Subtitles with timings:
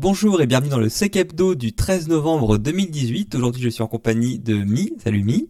[0.00, 3.34] Bonjour et bienvenue dans le Sec Hebdo du 13 novembre 2018.
[3.34, 4.92] Aujourd'hui, je suis en compagnie de Mi.
[5.02, 5.48] Salut Mi.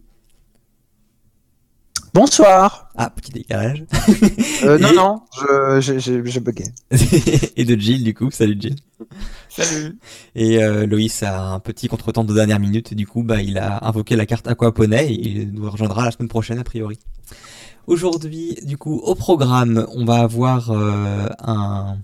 [2.15, 2.89] Bonsoir.
[2.97, 3.85] Ah, petit décalage.
[4.63, 6.73] Euh, non, non, je, je, je, je buguais.
[7.57, 8.31] et de Jill, du coup.
[8.31, 8.75] Salut Jill.
[9.49, 9.99] Salut.
[10.33, 12.95] Et euh, Loïs a un petit contretemps de dernière minute.
[12.95, 16.27] Du coup, bah, il a invoqué la carte Aquaponey et il nous rejoindra la semaine
[16.27, 16.97] prochaine, a priori.
[17.85, 21.99] Aujourd'hui, du coup, au programme, on va avoir euh, un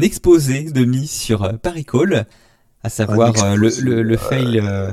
[0.00, 2.26] exposé de Mi sur euh, Paricall,
[2.82, 4.92] à savoir euh, le, le, le fail euh,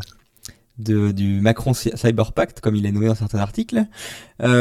[0.78, 3.86] de, du Macron Cy- Cyber Pact, comme il est nommé dans certains articles.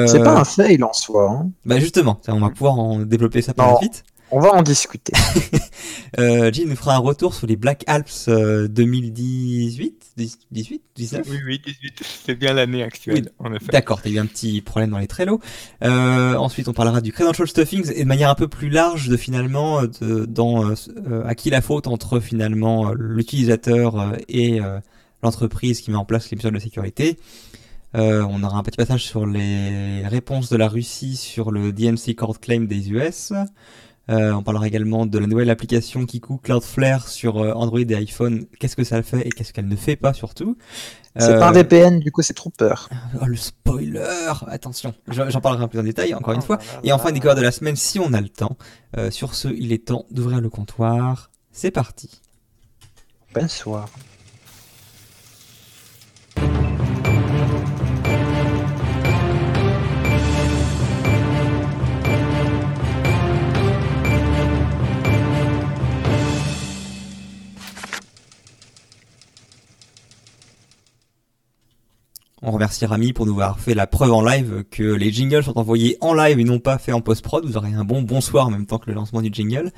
[0.07, 1.31] C'est pas un fail en soi.
[1.31, 1.51] hein.
[1.65, 4.05] Bah justement, on va pouvoir en développer ça par la suite.
[4.33, 5.13] On va en discuter.
[6.19, 10.13] Euh, Jill nous fera un retour sur les Black Alps euh, 2018,
[10.51, 13.71] 18, 19 Oui, oui, 18, c'est bien l'année actuelle, en effet.
[13.71, 15.41] D'accord, t'as eu un petit problème dans les Trello.
[15.85, 19.17] Euh, ensuite, on parlera du credential stuffing et de manière un peu plus large de
[19.17, 20.75] finalement euh, de, dans euh,
[21.09, 24.81] euh, à qui la faute entre finalement euh, l'utilisateur et euh,
[25.23, 27.19] l'entreprise qui met en place les mesures de sécurité.
[27.97, 32.15] Euh, on aura un petit passage sur les réponses de la Russie sur le DMC
[32.17, 33.33] Court Claim des US.
[34.11, 38.47] Euh, on parlera également de la nouvelle application Kiku Cloudflare sur euh, Android et iPhone.
[38.59, 40.57] Qu'est-ce que ça fait et qu'est-ce qu'elle ne fait pas surtout.
[41.17, 42.89] C'est Euh, pas un VPN, du coup, c'est trop peur.
[43.21, 44.03] Oh, le spoiler
[44.49, 46.57] Attention, j'en parlerai un peu en détail, encore une Oh fois.
[46.57, 48.57] là là Et enfin, découverte de la semaine, si on a le temps.
[48.97, 51.31] Euh, sur ce, il est temps d'ouvrir le comptoir.
[51.53, 52.21] C'est parti.
[53.35, 53.89] Bonsoir.
[72.43, 75.59] On remercie Rami pour nous avoir fait la preuve en live que les jingles sont
[75.59, 77.45] envoyés en live et non pas faits en post-prod.
[77.45, 79.71] Vous aurez un bon bonsoir en même temps que le lancement du jingle.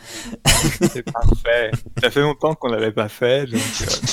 [0.47, 1.73] C'est parfait.
[2.01, 3.61] Ça fait longtemps qu'on l'avait pas fait, donc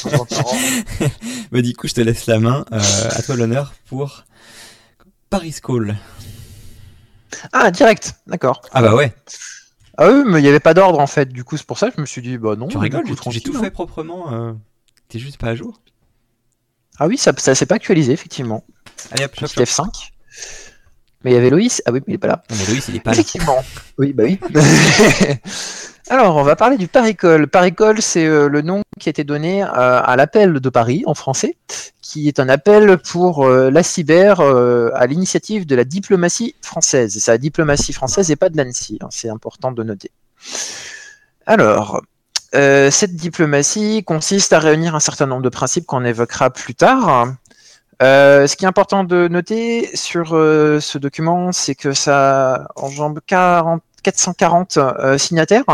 [0.08, 1.08] euh, temps.
[1.52, 2.66] Bah, du coup, je te laisse la main.
[2.72, 2.80] Euh,
[3.12, 4.24] à toi l'honneur pour
[5.30, 5.96] Paris Call.
[7.54, 8.62] Ah, direct, d'accord.
[8.72, 9.14] Ah bah ouais,
[9.98, 11.28] Ah oui, mais il n'y avait pas d'ordre en fait.
[11.28, 12.68] Du coup, c'est pour ça que je me suis dit, bah non.
[12.68, 13.62] tu rigoles, j'ai- tout hein.
[13.62, 14.34] fait proprement.
[14.34, 14.54] euh,
[15.08, 15.80] T'es juste pas à jour.
[17.00, 18.64] Ah oui, ça, ça s'est pas actualisé, effectivement.
[19.12, 19.50] Allez hop, chop.
[19.50, 19.86] F5.
[21.24, 21.82] Mais il y avait Loïs.
[21.86, 22.44] Ah oui, mais il est pas là.
[22.50, 23.16] Non mais Loïs, il est pas là.
[23.16, 23.64] Effectivement.
[23.98, 24.40] Oui, bah oui.
[26.10, 27.48] Alors, on va parler du Paricol.
[27.48, 31.14] Paricol, c'est euh, le nom qui a été donné euh, à l'appel de Paris en
[31.14, 31.56] français,
[32.02, 37.16] qui est un appel pour euh, la cyber euh, à l'initiative de la diplomatie française.
[37.16, 38.98] Et c'est la diplomatie française et pas de l'ANSI.
[39.02, 40.12] hein, c'est important de noter.
[41.46, 42.02] Alors,
[42.56, 47.36] euh, cette diplomatie consiste à réunir un certain nombre de principes qu'on évoquera plus tard.
[48.02, 53.20] Euh, ce qui est important de noter sur euh, ce document, c'est que ça enjambe
[53.26, 55.66] 40 440 euh, signataires.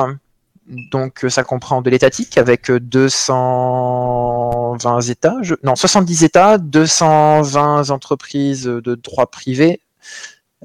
[0.91, 8.95] Donc ça comprend de l'étatique avec euh, 220 États, non 70 États, 220 entreprises de
[8.95, 9.79] droit privé,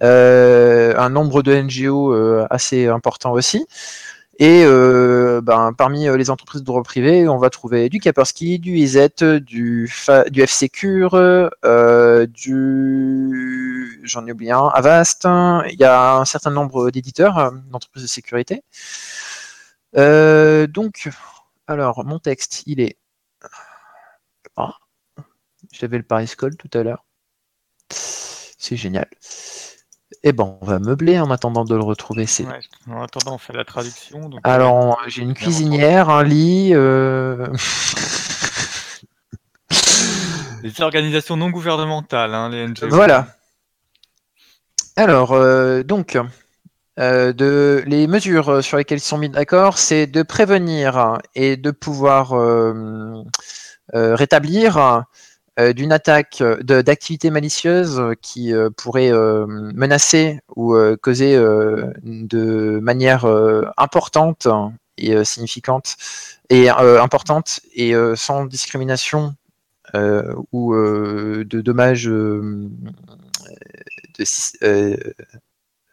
[0.00, 2.14] un nombre de NGO
[2.48, 3.66] assez important aussi.
[4.42, 8.58] Et euh, ben, parmi euh, les entreprises de droit privé, on va trouver du Kaspersky,
[8.58, 9.10] du IZ,
[9.42, 9.86] du,
[10.30, 10.46] du
[11.64, 14.00] euh, du...
[14.02, 15.26] J'en ai oublié un, Avast.
[15.70, 18.62] Il y a un certain nombre d'éditeurs, d'entreprises de sécurité.
[19.94, 21.10] Donc,
[21.66, 22.96] alors, mon texte, il est...
[24.56, 24.74] Ah,
[25.72, 27.04] J'avais le Paris Call tout à l'heure.
[27.90, 29.08] C'est génial.
[30.22, 32.26] Et bon, on va meubler en attendant de le retrouver.
[32.26, 32.60] C'est Ouais,
[32.90, 34.28] en attendant, on fait la traduction.
[34.28, 36.72] Donc, alors, j'ai une cuisinière, un lit.
[36.74, 37.48] euh,
[40.62, 42.88] Les organisations non gouvernementales, hein, les NGO.
[42.90, 43.28] Voilà.
[44.96, 46.18] Alors, euh, donc,
[46.98, 51.70] euh, de, les mesures sur lesquelles ils sont mis d'accord, c'est de prévenir et de
[51.70, 53.22] pouvoir euh,
[53.94, 55.00] euh, rétablir euh,
[55.58, 62.78] d'une attaque de- d'activité malicieuse qui euh, pourrait euh, menacer ou euh, causer euh, de
[62.82, 64.46] manière euh, importante
[64.98, 65.96] et euh, significante
[66.50, 69.34] et euh, importante et euh, sans discrimination
[69.94, 72.68] euh, ou euh, de dommages euh,
[74.18, 75.14] de,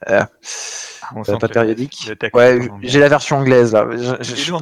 [0.10, 0.22] euh,
[1.02, 2.12] ah, On euh, pas que périodique.
[2.34, 3.88] Ouais, j'ai la version anglaise là.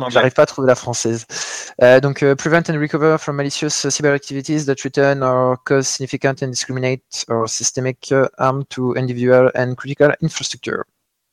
[0.09, 1.25] J'arrive pas à trouver la française.
[1.81, 6.41] Euh, donc, euh, prevent and recover from malicious cyber activities that return or cause significant
[6.41, 10.83] and discriminate or systemic uh, harm to individual and critical infrastructure.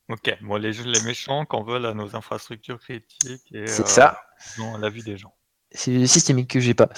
[0.08, 4.20] Ok, bon, les, les méchants qu'en veulent à nos infrastructures critiques et C'est euh, ça.
[4.58, 5.32] dans la vie des gens.
[5.74, 6.88] C'est systémique que j'ai pas.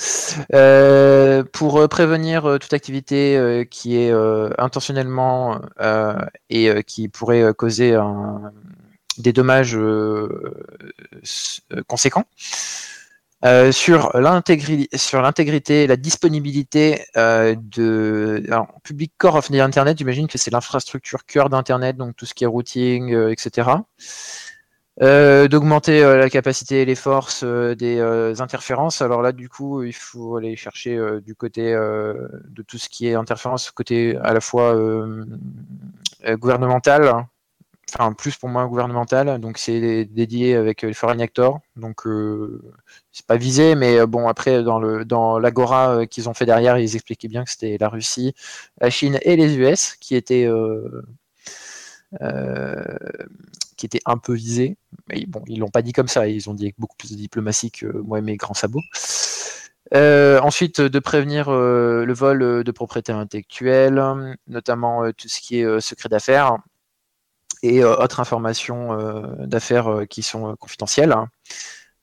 [0.52, 4.12] Euh, pour euh, prévenir euh, toute activité qui est
[4.58, 5.60] intentionnellement
[6.50, 7.96] et qui pourrait causer
[9.18, 9.78] des dommages
[11.86, 12.24] conséquents.
[13.44, 18.42] Euh, sur l'intégrité, la disponibilité de
[18.82, 22.44] Public Core of the Internet, j'imagine que c'est l'infrastructure cœur d'Internet, donc tout ce qui
[22.44, 23.68] est routing, etc.
[25.00, 28.00] D'augmenter la capacité et les forces des
[28.41, 29.02] interférences.
[29.02, 33.14] Alors là, du coup, il faut aller chercher du côté de tout ce qui est
[33.14, 34.76] interférence, côté à la fois
[36.38, 37.26] gouvernemental,
[37.93, 42.62] enfin plus pour moi gouvernemental, donc c'est dédié avec les foreign actors, donc euh,
[43.12, 46.46] c'est pas visé, mais euh, bon après dans le dans l'agora euh, qu'ils ont fait
[46.46, 48.35] derrière, ils expliquaient bien que c'était la Russie,
[48.81, 50.49] la Chine et les US qui étaient
[53.76, 54.76] qui étaient un peu visés,
[55.08, 57.16] mais bon ils l'ont pas dit comme ça, ils ont dit avec beaucoup plus de
[57.16, 58.82] diplomatie que moi et mes grands sabots.
[59.93, 64.02] ensuite, de prévenir le vol de propriété intellectuelle,
[64.46, 66.58] notamment tout ce qui est secret d'affaires
[67.64, 71.28] et euh, autres informations euh, d'affaires euh, qui sont confidentielles hein,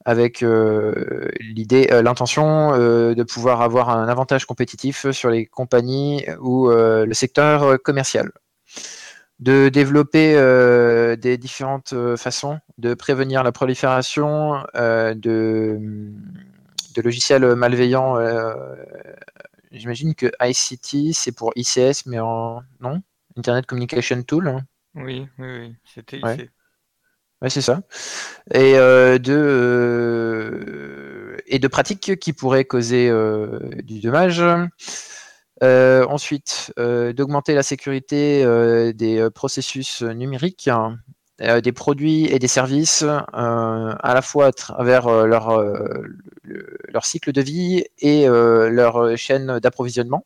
[0.03, 7.79] avec l'idée, l'intention de pouvoir avoir un avantage compétitif sur les compagnies ou le secteur
[7.83, 8.31] commercial.
[9.41, 10.35] De développer
[11.17, 15.79] des différentes façons de prévenir la prolifération de,
[16.95, 18.17] de, logiciels malveillants.
[19.71, 23.01] J'imagine que ICT, c'est pour ICS, mais en non?
[23.37, 24.47] Internet Communication Tool.
[24.47, 24.61] Hein?
[24.95, 26.49] Oui, oui, oui, c'était ouais.
[27.41, 27.81] Ouais, c'est ça.
[28.53, 34.43] Et euh, de euh, et de pratiques qui pourraient causer euh, du dommage.
[35.61, 38.43] Ensuite, d'augmenter la sécurité
[38.93, 40.69] des processus numériques,
[41.39, 45.63] des produits et des services, à la fois à travers leur,
[46.43, 50.25] leur cycle de vie et leur chaîne d'approvisionnement.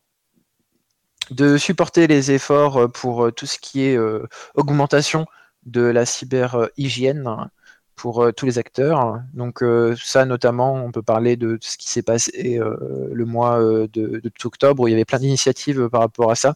[1.30, 5.26] De supporter les efforts euh, pour euh, tout ce qui est euh, augmentation
[5.64, 7.50] de la cyber-hygiène
[7.96, 9.20] pour tous les acteurs.
[9.34, 9.64] Donc
[9.96, 14.88] ça notamment, on peut parler de ce qui s'est passé le mois de, octobre où
[14.88, 16.54] il y avait plein d'initiatives par rapport à ça.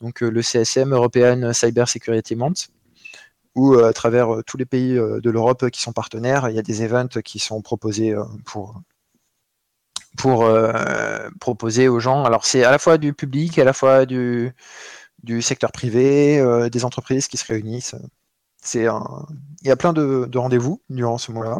[0.00, 2.68] Donc le CSM, European Cyber Security Month,
[3.54, 6.82] où à travers tous les pays de l'Europe qui sont partenaires, il y a des
[6.82, 8.82] events qui sont proposés pour
[10.16, 12.24] pour euh, proposer aux gens.
[12.24, 14.52] Alors c'est à la fois du public, à la fois du,
[15.22, 17.96] du secteur privé, euh, des entreprises qui se réunissent.
[18.64, 18.86] C'est
[19.62, 21.58] Il y a plein de, rendez-vous durant ce mois-là.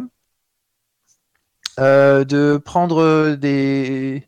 [1.79, 4.27] Euh, de prendre des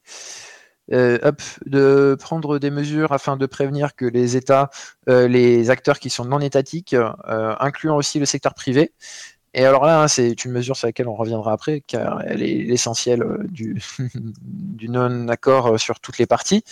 [0.89, 4.69] de prendre des mesures afin de prévenir que les États,
[5.07, 6.95] les acteurs qui sont non étatiques,
[7.25, 8.93] incluant aussi le secteur privé,
[9.57, 12.63] et alors là, hein, c'est une mesure sur laquelle on reviendra après, car elle est
[12.63, 13.81] l'essentiel euh, du,
[14.87, 16.63] non-accord euh, sur toutes les parties,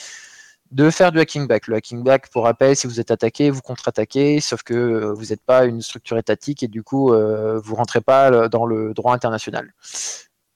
[0.75, 1.67] de faire du hacking back.
[1.67, 5.25] Le hacking back, pour rappel, si vous êtes attaqué, vous contre-attaquez, sauf que euh, vous
[5.27, 9.13] n'êtes pas une structure étatique et du coup, vous ne rentrez pas dans le droit
[9.13, 9.73] international.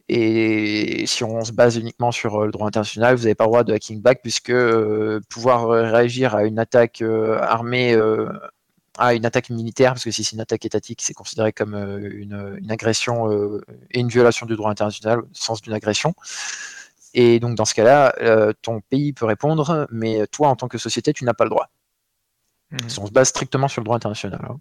[0.10, 3.64] Et si on se base uniquement sur le droit international, vous n'avez pas le droit
[3.64, 4.54] de hacking back, puisque
[5.30, 7.96] pouvoir réagir à une attaque armée
[9.00, 12.10] à une attaque militaire, parce que si c'est une attaque étatique, c'est considéré comme euh,
[12.12, 13.62] une, agression euh,
[13.92, 16.14] et une violation du droit international, au sens d'une agression.
[17.14, 20.78] Et donc dans ce cas-là, euh, ton pays peut répondre, mais toi, en tant que
[20.78, 21.70] société, tu n'as pas le droit.
[22.72, 22.78] Mmh.
[23.00, 24.40] On se base strictement sur le droit international.
[24.48, 24.60] Hein.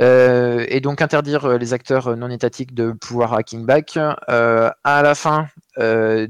[0.00, 6.28] et donc interdire les acteurs non étatiques de pouvoir hacking back à la fin de,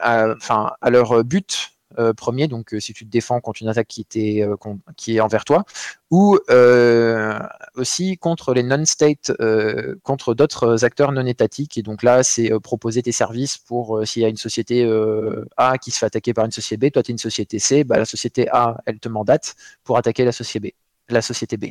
[0.00, 4.00] à leur but euh, premier, donc euh, si tu te défends contre une attaque qui,
[4.00, 4.56] était, euh,
[4.96, 5.64] qui est envers toi,
[6.10, 6.38] ou
[7.76, 9.32] aussi contre les non-state,
[10.02, 11.78] contre d'autres acteurs non étatiques.
[11.78, 14.86] Et donc là, c'est proposer tes services pour s'il y a une société
[15.56, 17.84] A qui se fait attaquer par une société B, toi tu es une société C,
[17.84, 20.72] bah, la société A, elle te mandate pour attaquer la société B.
[21.08, 21.66] La société B.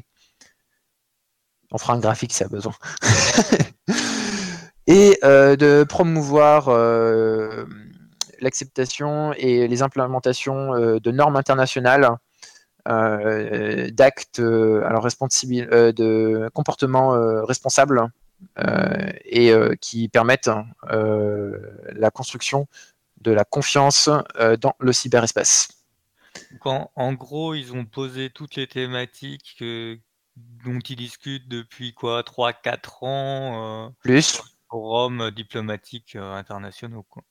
[1.71, 2.73] On fera un graphique si a besoin.
[4.87, 6.69] et de promouvoir
[8.41, 12.09] l'acceptation et les implémentations euh, de normes internationales
[12.87, 17.11] euh, d'actes euh, alors de comportements
[17.45, 18.07] responsables
[19.25, 20.49] et qui permettent
[20.89, 22.67] la construction
[23.21, 24.09] de la confiance
[24.59, 25.69] dans le cyberespace.
[26.65, 29.63] en, gros, ils ont posé toutes les thématiques
[30.65, 34.41] dont ils discutent depuis quoi 3-4 ans Plus.
[34.71, 37.05] Forums diplomatiques internationaux.
[37.07, 37.23] Quoi.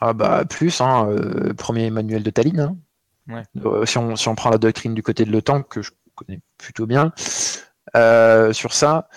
[0.00, 2.60] Ah bah plus, hein, euh, premier manuel de Tallinn.
[2.60, 3.44] Hein.
[3.64, 6.40] Euh, si, on, si, on, prend la doctrine du côté de l'OTAN, que je connais
[6.56, 7.12] plutôt bien,
[7.96, 9.08] euh, sur ça.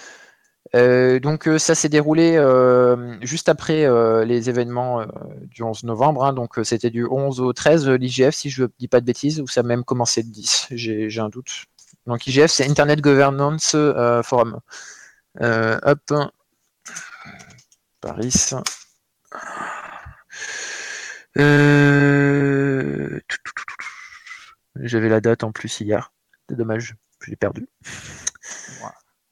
[0.74, 2.38] donc ça s'est déroulé
[3.22, 3.88] juste après
[4.26, 5.06] les événements
[5.44, 6.26] du 11 novembre.
[6.26, 6.34] Hein.
[6.34, 9.48] donc c'était du 11 au 13 l'IGF, si je ne dis pas de bêtises, ou
[9.48, 10.68] ça a même commencé le 10.
[10.72, 11.66] J'ai un doute.
[12.08, 13.76] Donc IGF, c'est Internet Governance
[14.24, 14.60] Forum.
[15.40, 16.14] hop.
[18.02, 18.54] Paris.
[21.38, 23.20] Euh,
[24.76, 26.12] J'avais la date en plus hier.
[26.50, 27.68] C'est dommage, je l'ai perdu.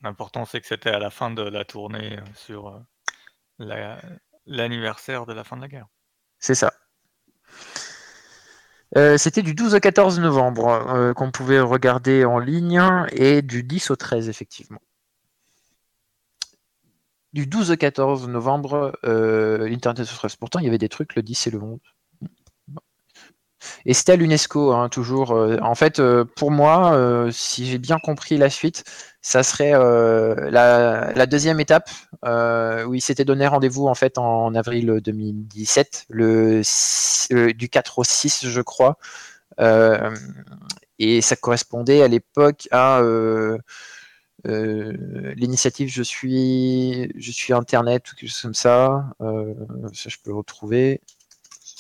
[0.02, 2.82] L'important, c'est que c'était à la fin de la tournée euh, sur
[3.60, 3.96] euh,
[4.46, 5.88] l'anniversaire de la fin de la guerre.
[6.40, 6.74] C'est ça.
[9.18, 13.96] C'était du 12 au 14 novembre qu'on pouvait regarder en ligne et du 10 au
[13.96, 14.82] 13 effectivement
[17.34, 20.36] du 12 au 14 novembre, euh, l'Internet Express.
[20.36, 21.80] Pourtant, il y avait des trucs le 10 et le 11.
[23.86, 25.32] Et c'était à l'UNESCO, hein, toujours.
[25.32, 28.84] Euh, en fait, euh, pour moi, euh, si j'ai bien compris la suite,
[29.22, 31.90] ça serait la, deuxième étape
[32.24, 36.62] où il s'était donné rendez-vous en fait en avril 2017, le,
[37.54, 38.98] du 4 au 6, je crois.
[41.00, 43.02] et ça correspondait à l'époque à
[44.46, 49.14] l'initiative je suis je suis internet ou quelque chose comme ça.
[49.22, 49.54] Euh,
[49.94, 51.02] ça je peux le retrouver.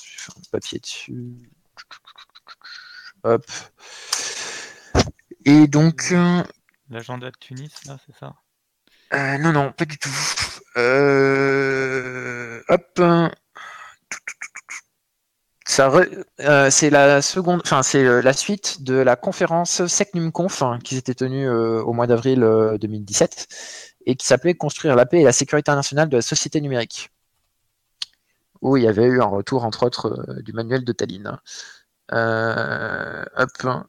[0.03, 1.49] Je un papier dessus.
[3.23, 3.45] Hop.
[5.45, 6.43] Et donc euh,
[6.89, 8.35] l'agenda de Tunis là c'est ça?
[9.39, 10.09] Non non pas du tout.
[12.69, 13.01] Hop
[15.79, 20.95] euh, c'est la seconde, enfin c'est euh, la suite de la conférence SecNumConf hein, qui
[20.95, 22.39] s'était tenue euh, au mois d'avril
[22.79, 23.47] 2017
[24.05, 27.11] et qui s'appelait Construire la paix et la sécurité internationale de la société numérique,
[28.61, 31.37] où il y avait eu un retour entre autres du manuel de Tallinn.
[32.11, 33.87] hop.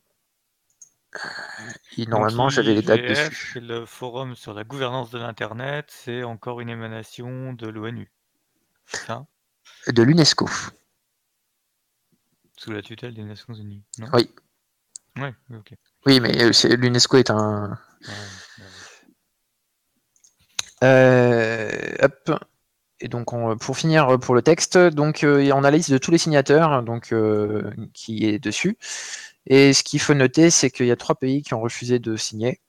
[1.97, 3.59] Et normalement, j'avais les dates dessus.
[3.61, 8.13] Le forum sur la gouvernance de l'Internet, c'est encore une émanation de l'ONU.
[9.89, 10.49] De l'UNESCO.
[12.63, 14.29] Sous la tutelle des Nations Unies, non Oui.
[15.17, 15.33] Ouais.
[16.05, 17.79] Oui, mais euh, l'UNESCO est un.
[20.83, 21.71] Euh,
[22.03, 22.39] hop.
[23.01, 26.11] Et donc, pour finir pour le texte, donc euh, on a la liste de tous
[26.11, 27.15] les signataires donc,
[27.95, 28.77] qui est dessus.
[29.47, 32.15] Et ce qu'il faut noter, c'est qu'il y a trois pays qui ont refusé de
[32.17, 32.61] signer.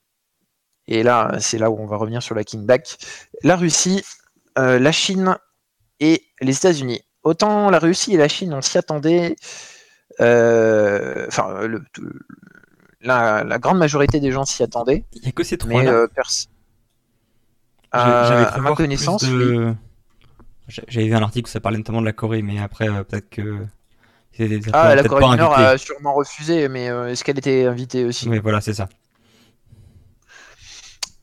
[0.86, 2.96] Et là, c'est là où on va revenir sur la Kingback.
[3.42, 4.02] La Russie,
[4.56, 5.36] la Chine
[6.00, 7.02] et les États-Unis.
[7.24, 9.36] Autant la Russie et la Chine, on s'y attendait.
[10.20, 11.68] Euh, enfin,
[13.00, 15.04] la, grande majorité des gens s'y attendaient.
[15.14, 15.82] Il n'y a que ces trois.
[15.82, 16.06] Mais euh,
[17.92, 19.24] à ma connaissance,
[20.68, 23.30] J'avais vu un article où ça parlait notamment de la Corée, mais après, euh, peut-être
[23.30, 23.66] que.
[24.72, 28.28] Ah, la Corée du Nord a sûrement refusé, mais est-ce qu'elle était invitée aussi?
[28.28, 28.88] Oui, voilà, c'est ça.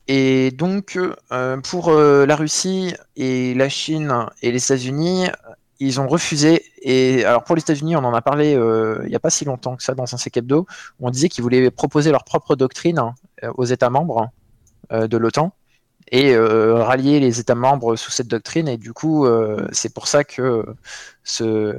[0.08, 1.00] Et donc,
[1.64, 5.30] pour la Russie et la Chine et les États-Unis,
[5.80, 6.64] ils ont refusé.
[6.82, 9.46] Et alors pour les États-Unis, on en a parlé euh, il n'y a pas si
[9.46, 10.18] longtemps que ça dans un
[10.52, 10.66] où
[11.00, 13.02] On disait qu'ils voulaient proposer leur propre doctrine
[13.44, 14.30] euh, aux États membres
[14.92, 15.54] euh, de l'OTAN
[16.12, 18.68] et rallier les États membres sous cette doctrine.
[18.68, 19.28] Et du coup,
[19.72, 20.66] c'est pour ça que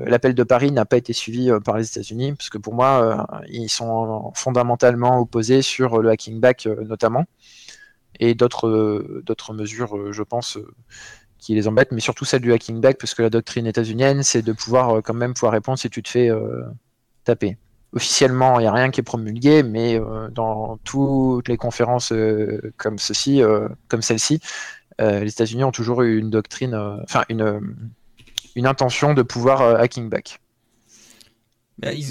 [0.06, 3.68] l'appel de Paris n'a pas été suivi par les États-Unis, parce que pour moi, ils
[3.68, 7.24] sont fondamentalement opposés sur le hacking back notamment,
[8.20, 10.58] et d'autres mesures, je pense
[11.40, 14.42] qui les embête, mais surtout celle du hacking back, parce que la doctrine états-unienne, c'est
[14.42, 16.64] de pouvoir euh, quand même pouvoir répondre si tu te fais euh,
[17.24, 17.56] taper.
[17.92, 22.12] Officiellement, il n'y a rien qui est promulgué, mais euh, dans toutes les conférences
[22.76, 23.42] comme ceci,
[23.88, 24.40] comme celle-ci,
[25.00, 30.40] les États-Unis ont toujours eu une doctrine, enfin une, intention de pouvoir hacking back.
[31.78, 32.04] Bah, il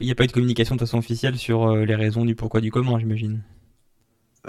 [0.00, 2.70] n'y a, pas eu de communication de façon officielle sur les raisons du pourquoi du
[2.70, 3.42] comment, j'imagine.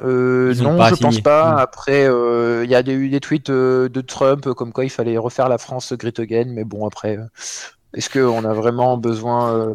[0.03, 1.55] Euh, non, je pense pas.
[1.55, 1.59] Hmm.
[1.59, 5.17] Après, euh, il y a eu des tweets euh, de Trump comme quoi il fallait
[5.17, 7.17] refaire la France great again, mais bon, après,
[7.93, 9.73] est-ce qu'on a vraiment besoin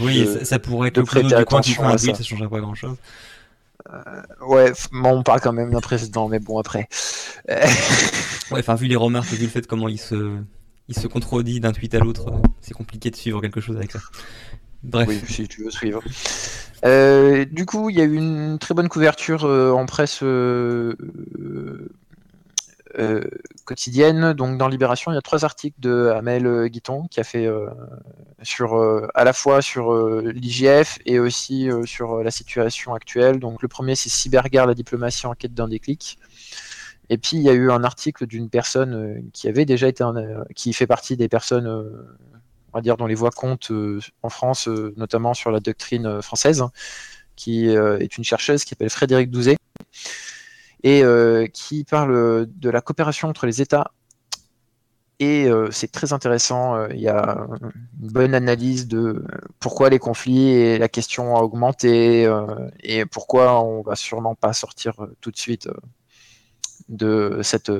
[0.00, 2.96] Oui, ça, pourrait être le président du coin tweet, ça changerait pas grand-chose.
[4.46, 6.88] ouais, on parle quand même d'un président, mais bon, après.
[7.48, 10.36] ouais, enfin, vu les remarques vu le fait comment il se,
[10.88, 12.26] il se contredit d'un tweet à l'autre,
[12.60, 14.00] c'est compliqué de suivre quelque chose avec ça.
[14.82, 15.08] Bref.
[15.08, 16.02] Oui, si tu veux suivre.
[16.84, 20.94] Euh, du coup, il y a eu une très bonne couverture euh, en presse euh,
[23.64, 24.32] quotidienne.
[24.32, 27.48] Donc, dans Libération, il y a trois articles de Amel Guiton qui a fait
[28.42, 29.92] sur, à la fois sur
[30.22, 33.38] l'IGF et aussi sur la situation actuelle.
[33.38, 36.18] Donc, le premier, c'est Cyberguerre, la diplomatie en quête d'un déclic.
[37.10, 40.04] Et puis il y a eu un article d'une personne qui avait déjà été,
[40.54, 41.66] qui fait partie des personnes
[42.72, 46.06] on va dire, dont les voix comptent euh, en France, euh, notamment sur la doctrine
[46.06, 46.64] euh, française,
[47.36, 49.58] qui est une chercheuse qui s'appelle Frédéric Douzet,
[50.82, 51.04] et
[51.52, 53.92] qui parle de la coopération entre les États.
[55.20, 56.88] Et c'est très intéressant.
[56.88, 57.46] Il y a
[58.02, 59.24] une bonne analyse de
[59.60, 62.28] pourquoi les conflits et la question a augmenté
[62.82, 65.68] et pourquoi on va sûrement pas sortir tout de suite
[66.88, 67.70] de cette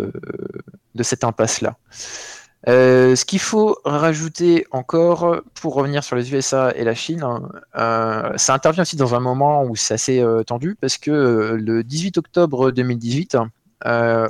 [1.25, 1.77] impasse-là.
[2.67, 7.49] Euh, ce qu'il faut rajouter encore pour revenir sur les USA et la Chine, hein,
[7.77, 11.85] euh, ça intervient aussi dans un moment où c'est assez euh, tendu parce que le
[11.85, 13.37] 18 octobre 2018,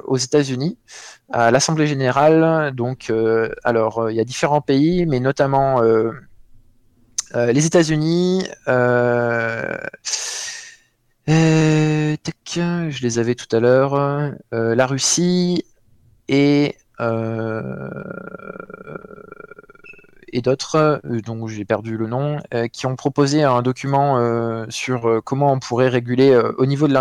[0.07, 0.77] aux États-Unis,
[1.33, 3.11] à l'Assemblée générale, donc
[3.65, 5.81] alors il y a différents pays, mais notamment
[7.35, 8.47] les États-Unis.
[12.91, 14.35] je les avais tout à l'heure.
[14.53, 15.65] la Russie
[16.29, 16.77] et
[20.33, 25.21] et d'autres, euh, dont j'ai perdu le nom, euh, qui ont proposé un document sur
[25.25, 26.95] comment on pourrait réguler au niveau de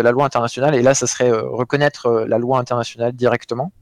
[0.00, 0.74] la, loi internationale.
[0.74, 3.72] Et là, ça serait reconnaître la loi internationale directement.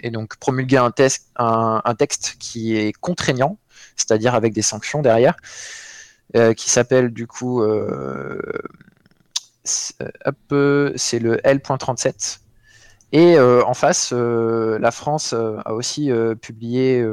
[0.00, 3.58] Et donc promulguer un texte qui est contraignant,
[3.96, 5.34] c'est-à-dire avec des sanctions derrière,
[6.56, 7.62] qui s'appelle du coup,
[9.64, 12.40] c'est le L.37
[13.12, 16.10] et euh, en face, euh, la France euh, a aussi
[16.40, 17.04] publié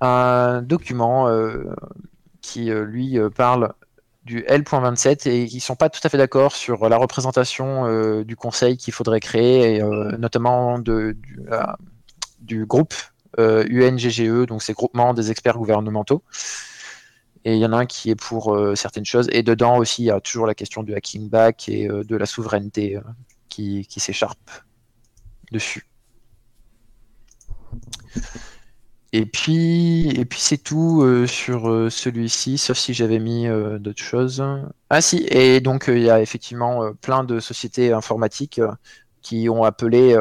[0.00, 1.28] un document
[2.40, 3.72] qui, lui, parle
[4.24, 8.76] du L.27 et ils sont pas tout à fait d'accord sur la représentation du conseil
[8.76, 9.82] qu'il faudrait créer, et,
[10.18, 11.16] notamment de,
[12.40, 12.94] du, groupe
[13.38, 16.22] UNGGE, donc c'est groupement des experts gouvernementaux.
[17.46, 19.28] Et il y en a un qui est pour certaines choses.
[19.30, 22.26] Et dedans aussi, il y a toujours la question du hacking back et de la
[22.26, 22.98] souveraineté
[23.54, 24.50] qui, s'écharpe
[25.52, 25.86] dessus.
[29.12, 33.78] Et puis, et puis c'est tout euh, sur euh, celui-ci, sauf si j'avais mis euh,
[33.78, 34.44] d'autres choses.
[34.90, 38.60] Ah si, et donc il y a effectivement plein de sociétés informatiques
[39.22, 40.16] qui ont appelé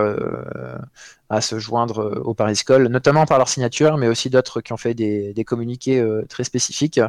[1.34, 4.94] à se joindre au Pariscol, notamment par leur signature, mais aussi d'autres qui ont fait
[4.94, 7.00] des, communiqués très spécifiques,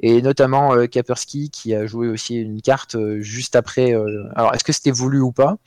[0.00, 3.94] et notamment Kaspersky qui a joué aussi une carte juste après.
[4.34, 5.58] alors est-ce que c'était voulu ou pas?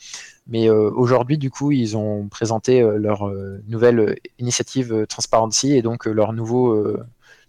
[0.48, 5.82] Mais euh, aujourd'hui, du coup, ils ont présenté euh, leur euh, nouvelle initiative Transparency et
[5.82, 6.98] donc leur nouveau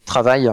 [0.04, 0.50] travail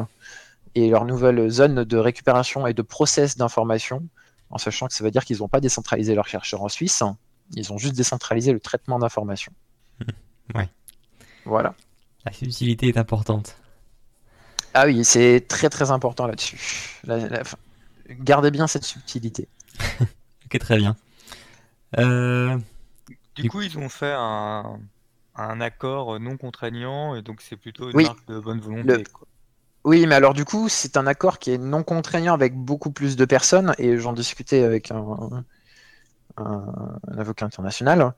[0.75, 4.03] et leur nouvelle zone de récupération et de process d'information,
[4.49, 7.03] en sachant que ça veut dire qu'ils n'ont pas décentralisé leurs chercheurs en Suisse,
[7.55, 9.51] ils ont juste décentralisé le traitement d'informations.
[10.55, 10.69] Ouais.
[11.45, 11.75] Voilà.
[12.25, 13.57] La subtilité est importante.
[14.73, 16.99] Ah oui, c'est très très important là-dessus.
[18.09, 19.47] Gardez bien cette subtilité.
[20.01, 20.95] ok, très bien.
[21.97, 22.57] Euh,
[23.35, 24.79] du coup, ils ont fait un,
[25.35, 29.03] accord non contraignant et donc c'est plutôt une marque de bonne volonté.
[29.83, 33.15] Oui, mais alors du coup, c'est un accord qui est non contraignant avec beaucoup plus
[33.15, 35.43] de personnes et j'en discutais avec un,
[37.17, 38.13] avocat international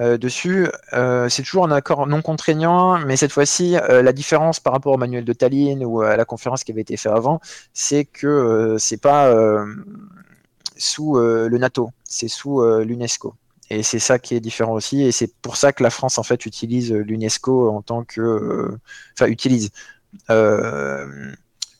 [0.00, 0.68] euh, dessus.
[0.92, 4.98] Euh, c'est toujours un accord non contraignant, mais cette fois-ci, la différence par rapport au
[4.98, 7.40] manuel de Tallinn ou à la conférence qui avait été faite avant,
[7.72, 9.32] c'est que c'est pas
[10.78, 13.34] sous euh, le NATO, c'est sous euh, l'UNESCO.
[13.70, 16.22] Et c'est ça qui est différent aussi, et c'est pour ça que la France en
[16.22, 18.78] fait utilise euh, l'UNESCO en tant que,
[19.12, 19.70] enfin utilise,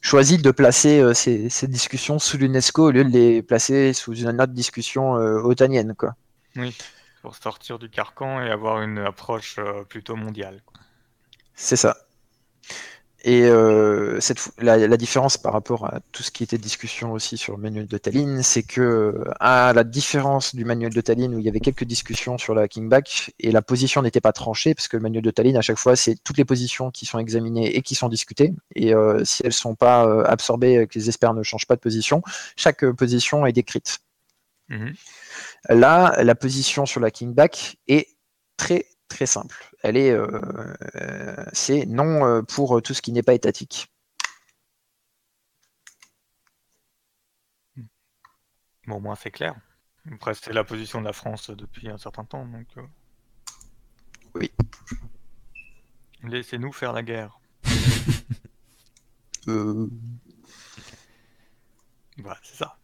[0.09, 4.55] choisit de placer ces, discussions sous l'UNESCO au lieu de les placer sous une autre
[4.55, 6.15] discussion otanienne, quoi.
[6.57, 6.77] Oui,
[7.23, 10.63] pour sortir du carcan et avoir une approche plutôt mondiale.
[11.55, 11.97] C'est ça.
[13.25, 17.57] Et euh, cette, la, différence par rapport à tout ce qui était discussion aussi sur
[17.57, 21.45] le manuel de Tallinn, c'est que à la différence du manuel de Tallinn où il
[21.45, 24.97] y avait quelques discussions sur la Kingback et la position n'était pas tranchée parce que
[24.97, 27.83] le manuel de Tallinn à chaque fois c'est toutes les positions qui sont examinées et
[27.83, 31.43] qui sont discutées et euh, si elles sont pas euh, absorbées, que les experts ne
[31.43, 32.23] changent pas de position,
[32.55, 33.99] chaque position est décrite.
[34.69, 34.95] Mhm.
[35.71, 38.09] Là, la position sur la Kingback est
[38.57, 39.71] très très simple.
[39.83, 43.91] Elle est, euh, euh, c'est non euh, pour tout ce qui n'est pas étatique.
[48.87, 49.55] Bon, au moins c'est clair.
[50.13, 52.69] Après, c'est la position de la France depuis un certain temps, donc.
[54.35, 54.51] Oui.
[56.23, 57.39] Laissez-nous faire la guerre.
[59.49, 59.89] euh...
[62.17, 62.79] Voilà, c'est ça.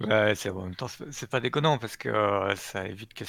[0.00, 3.24] Ouais, c'est en même temps, c'est pas déconnant parce que euh, ça évite que,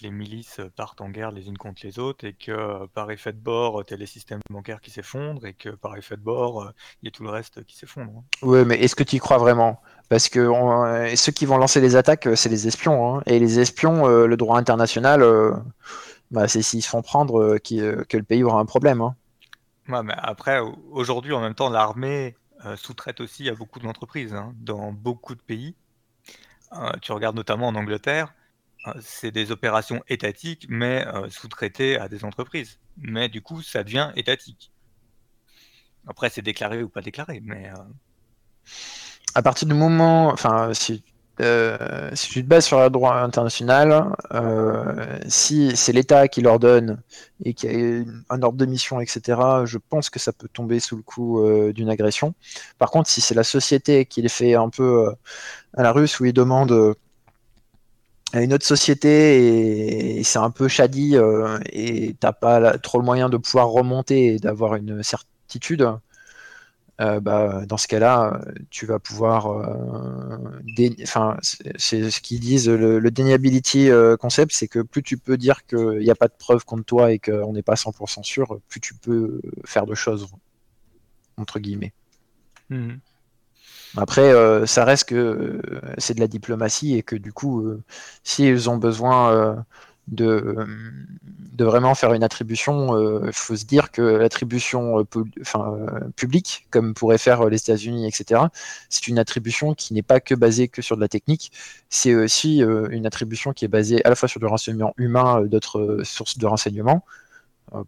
[0.00, 3.32] les milices partent en guerre les unes contre les autres et que euh, par effet
[3.32, 6.70] de bord, t'as les systèmes bancaires qui s'effondrent et que par effet de bord, euh,
[7.02, 8.10] il y a tout le reste qui s'effondre.
[8.16, 8.22] Hein.
[8.40, 9.82] Ouais, mais est-ce que tu y crois vraiment?
[10.08, 10.50] Parce que
[11.14, 13.22] ceux qui vont lancer les attaques, c'est les espions, hein.
[13.26, 15.24] Et les espions, le droit international,
[16.30, 19.14] bah, c'est s'ils se font prendre que le pays aura un problème, hein.
[19.88, 20.60] Ouais, mais après,
[20.90, 22.36] aujourd'hui, en même temps, l'armée
[22.76, 25.74] sous-traite aussi à beaucoup d'entreprises, dans beaucoup de pays.
[26.72, 28.34] Euh, tu regardes notamment en Angleterre,
[28.86, 32.78] euh, c'est des opérations étatiques, mais euh, sous-traitées à des entreprises.
[32.96, 34.72] Mais du coup, ça devient étatique.
[36.06, 37.70] Après, c'est déclaré ou pas déclaré, mais.
[39.34, 40.36] À partir du moment,
[41.40, 46.60] euh, si tu te bases sur le droit international, euh, si c'est l'État qui leur
[46.60, 47.02] donne
[47.44, 50.96] et qui a un ordre de mission, etc., je pense que ça peut tomber sous
[50.96, 52.34] le coup euh, d'une agression.
[52.78, 55.12] Par contre, si c'est la société qui les fait un peu
[55.76, 56.94] à la russe où ils demandent
[58.32, 61.16] à une autre société et, c'est un peu shady
[61.72, 65.88] et t'as pas trop le moyen de pouvoir remonter et d'avoir une certitude,
[67.00, 69.48] euh, bah, dans ce cas-là, tu vas pouvoir.
[69.48, 70.38] Euh,
[71.02, 71.36] enfin,
[71.76, 75.66] c'est ce qu'ils disent, le, le deniability euh, concept, c'est que plus tu peux dire
[75.66, 78.80] qu'il n'y a pas de preuve contre toi et qu'on n'est pas 100% sûr, plus
[78.80, 80.28] tu peux faire de choses,
[81.36, 81.92] entre guillemets.
[82.70, 83.00] Mhm.
[83.96, 84.32] Après,
[84.66, 85.60] ça reste que
[85.98, 87.64] c'est de la diplomatie et que du coup,
[88.24, 89.64] s'ils ont besoin
[90.08, 90.66] de,
[91.58, 95.04] vraiment faire une attribution, il euh, faut se dire que l'attribution euh,
[95.56, 98.42] euh, publique, comme pourraient faire les États-Unis, etc.,
[98.88, 101.52] c'est une attribution qui n'est pas que basée que sur de la technique,
[101.88, 106.00] c'est aussi une attribution qui est basée à la fois sur du renseignement humain, d'autres
[106.04, 107.04] sources de renseignement.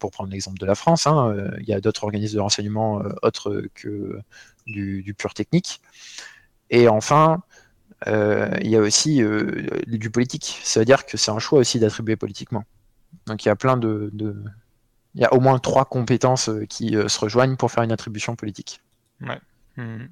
[0.00, 3.62] Pour prendre l'exemple de la France, hein, il y a d'autres organismes de renseignement autres
[3.74, 4.18] que
[4.66, 5.81] du, pur technique.
[6.70, 7.42] Et enfin,
[8.04, 10.61] il y a aussi euh, du politique.
[10.62, 12.64] Ça veut dire que c'est un choix aussi d'attribuer politiquement.
[13.26, 14.11] Donc il y a plein de,
[15.14, 18.37] il y a au moins trois compétences euh, qui se rejoignent pour faire une attribution
[18.37, 18.80] politique.
[19.20, 19.40] Ouais.
[19.76, 20.06] Hmm.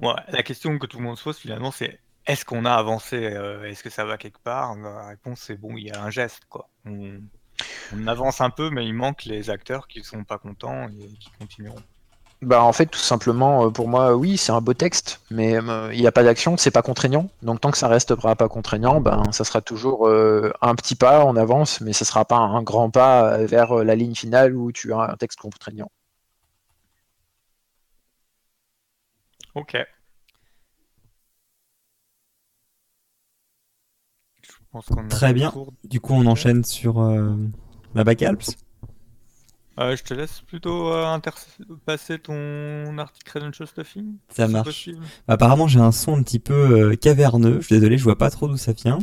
[0.00, 3.82] la question que tout le monde se pose finalement, c'est est-ce qu'on a avancé Est-ce
[3.82, 4.74] que ça va quelque part?
[4.76, 6.68] La réponse c'est bon, il y a un geste quoi.
[6.84, 7.20] On,
[7.94, 11.08] on, avance un peu, mais il manque les acteurs qui ne sont pas contents et
[11.18, 11.82] qui continueront.
[12.44, 15.90] Bah en fait tout simplement euh, pour moi oui c'est un beau texte mais euh,
[15.94, 19.00] il n'y a pas d'action c'est pas contraignant donc tant que ça restera pas contraignant
[19.00, 22.62] ben ça sera toujours euh, un petit pas en avance mais ce sera pas un
[22.62, 25.90] grand pas vers la ligne finale où tu as un texte contraignant.
[29.54, 29.76] Ok.
[35.08, 35.52] Très bien.
[35.84, 37.00] Du coup on enchaîne sur
[37.94, 38.56] la Bacalps.
[39.80, 41.18] Euh, je te laisse plutôt euh,
[41.84, 44.16] passer ton article Credential Stuffing.
[44.28, 44.90] Ça marche.
[45.26, 47.60] Bah, apparemment, j'ai un son un petit peu euh, caverneux.
[47.60, 49.00] Je suis désolé, je vois pas trop d'où ça vient.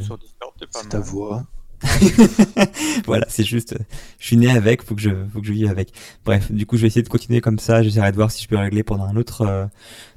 [0.00, 1.44] Sur Discord, c'est pas ta voix.
[3.06, 3.76] voilà, c'est juste,
[4.18, 5.92] je suis né avec, faut que je, faut que je vive avec.
[6.24, 7.82] Bref, du coup, je vais essayer de continuer comme ça.
[7.82, 9.68] J'essaierai de voir si je peux régler pendant un autre,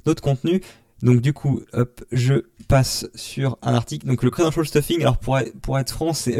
[0.05, 0.61] autre contenu.
[1.01, 4.07] Donc du coup, hop, je passe sur un article.
[4.07, 5.01] Donc le credential stuffing.
[5.01, 6.37] Alors pour être, pour être franc, c'est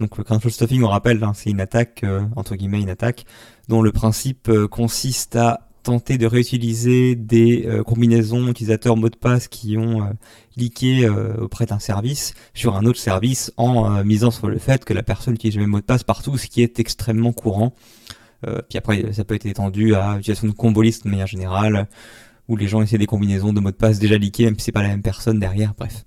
[0.00, 3.24] donc le credential stuffing, on rappelle, hein, c'est une attaque, euh, entre guillemets une attaque,
[3.68, 9.16] dont le principe euh, consiste à tenter de réutiliser des euh, combinaisons utilisateurs mots de
[9.16, 10.10] passe qui ont
[10.56, 15.02] leaké auprès d'un service sur un autre service en misant sur le fait que la
[15.02, 17.74] personne utilise le même mot de passe partout, ce qui est extrêmement courant.
[18.42, 21.86] puis après, ça peut être étendu à l'utilisation de combolistes de manière générale,
[22.48, 24.72] où les gens essaient des combinaisons de mots de passe déjà leakés, même si c'est
[24.72, 26.04] pas la même personne derrière, bref.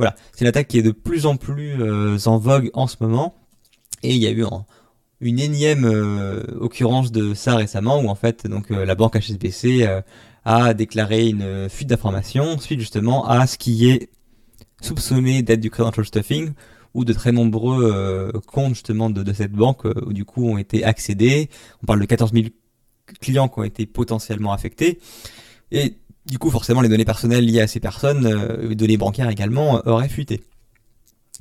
[0.00, 2.96] Voilà, c'est une attaque qui est de plus en plus euh, en vogue en ce
[3.00, 3.34] moment.
[4.02, 4.46] Et il y a eu
[5.20, 9.86] une énième euh, occurrence de ça récemment où en fait donc euh, la banque HSBC
[10.46, 14.08] a déclaré une fuite d'informations suite justement à ce qui est
[14.80, 16.52] soupçonné d'être du credential stuffing
[16.94, 21.50] où de très nombreux comptes justement de, de cette banque du coup ont été accédés.
[21.82, 22.46] On parle de 14 000
[23.20, 24.98] clients qui ont été potentiellement affectés.
[26.30, 29.78] Du coup, forcément, les données personnelles liées à ces personnes, euh, les données bancaires également,
[29.78, 30.44] euh, auraient fuité.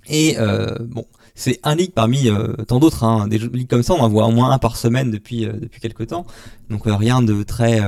[0.07, 2.29] Et euh, bon, c'est un leak parmi
[2.67, 3.03] tant d'autres.
[3.03, 3.27] Hein.
[3.27, 6.07] Des leaks comme ça, on en voit au moins un par semaine depuis depuis quelques
[6.07, 6.25] temps.
[6.71, 7.79] Donc rien de très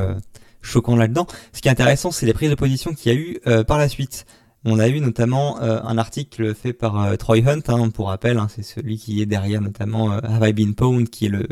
[0.61, 1.25] choquant là-dedans.
[1.51, 3.89] Ce qui est intéressant, c'est les prises de position qu'il y a eu par la
[3.89, 4.25] suite.
[4.65, 8.61] On a eu notamment un article fait par Troy Hunt, hein, pour rappel, hein, c'est
[8.61, 11.47] celui qui est derrière notamment Have I Been Pwned, qui est le,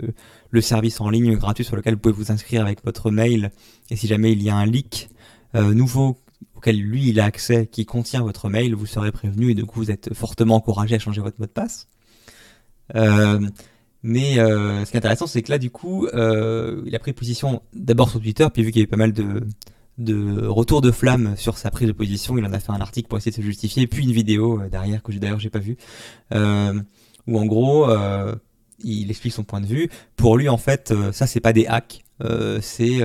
[0.51, 3.51] le service en ligne gratuit sur lequel vous pouvez vous inscrire avec votre mail.
[3.89, 5.09] Et si jamais il y a un leak,
[5.55, 6.17] euh, nouveau
[6.55, 9.79] auquel lui il a accès, qui contient votre mail, vous serez prévenu et du coup
[9.79, 11.87] vous êtes fortement encouragé à changer votre mot de passe.
[12.95, 13.39] Euh,
[14.03, 17.61] mais euh, ce qui est intéressant, c'est que là, du coup, il a pris position
[17.73, 19.47] d'abord sur Twitter, puis vu qu'il y a eu pas mal de,
[19.97, 23.07] de retours de flamme sur sa prise de position, il en a fait un article
[23.07, 25.77] pour essayer de se justifier, puis une vidéo derrière que d'ailleurs j'ai pas vu,
[26.33, 26.73] euh,
[27.27, 27.87] où en gros,
[28.83, 29.89] il explique son point de vue.
[30.15, 32.03] Pour lui, en fait, ça c'est pas des hacks,
[32.61, 33.01] c'est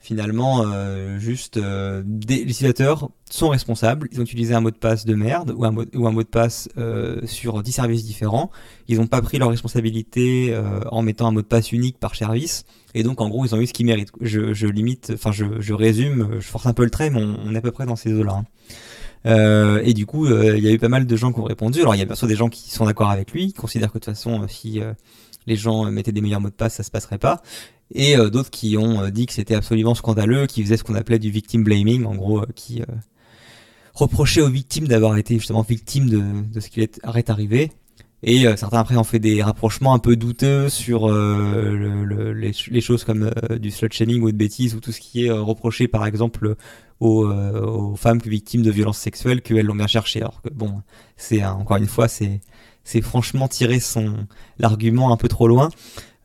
[0.00, 5.04] finalement euh, juste euh, des, utilisateurs sont responsables, ils ont utilisé un mot de passe
[5.04, 8.50] de merde ou un mot, ou un mot de passe euh, sur 10 services différents,
[8.86, 12.14] ils n'ont pas pris leur responsabilité euh, en mettant un mot de passe unique par
[12.14, 14.12] service, et donc en gros ils ont eu ce qu'ils méritent.
[14.20, 17.54] Je, je limite, enfin je, je, résume, je force un peu le trait, mais on,
[17.54, 18.32] est à peu près dans ces eaux-là.
[18.32, 18.44] Hein.
[19.26, 21.80] Euh, et du coup, il y a eu pas mal de gens qui ont répondu.
[21.80, 23.92] Alors il y a bien sûr des gens qui sont d'accord avec lui, qui considèrent
[23.92, 24.80] que de toute façon, si
[25.48, 27.42] les gens mettaient des meilleurs mots de passe, ça se passerait pas.
[27.94, 31.30] Et d'autres qui ont dit que c'était absolument scandaleux, qui faisaient ce qu'on appelait du
[31.30, 32.82] victim blaming, en gros, qui
[33.98, 37.72] reprochait aux victimes d'avoir été justement victimes de, ce qui est arrivé.
[38.24, 42.80] Et euh, certains après ont fait des rapprochements un peu douteux sur euh, le, les,
[42.80, 45.86] choses comme euh, du slut shaming ou de bêtises ou tout ce qui est reproché
[45.86, 46.56] par exemple
[46.98, 50.20] aux, aux, femmes victimes de violences sexuelles qu'elles l'ont bien cherché.
[50.20, 50.82] Alors que bon,
[51.16, 52.40] c'est encore une fois c'est
[52.88, 54.14] c'est franchement tirer son
[54.58, 55.68] l'argument un peu trop loin.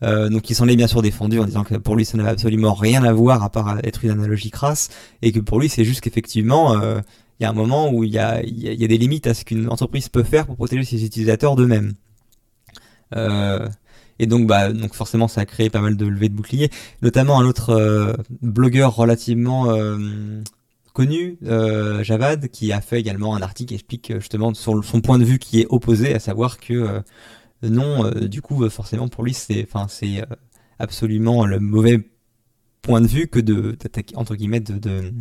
[0.01, 2.73] donc il s'en est bien sûr défendu en disant que pour lui ça n'avait absolument
[2.73, 4.89] rien à voir à part être une analogie crasse
[5.21, 6.75] et que pour lui c'est juste qu'effectivement
[7.39, 10.09] il y a un moment où il y a, des limites à ce qu'une entreprise
[10.09, 11.93] peut faire pour protéger ses utilisateurs d'eux-mêmes.
[13.15, 13.67] Euh,
[14.19, 16.69] et donc, bah, donc forcément, ça a créé pas mal de levées de boucliers,
[17.01, 20.41] notamment un autre euh, blogueur relativement euh,
[20.93, 25.25] connu, euh, Javad, qui a fait également un article explique justement sur son point de
[25.25, 27.01] vue qui est opposé, à savoir que
[27.63, 30.23] non, du coup, forcément pour lui, c'est, enfin, c'est
[30.79, 32.09] absolument le mauvais
[32.81, 35.13] point de vue que de d'attaquer entre guillemets de, de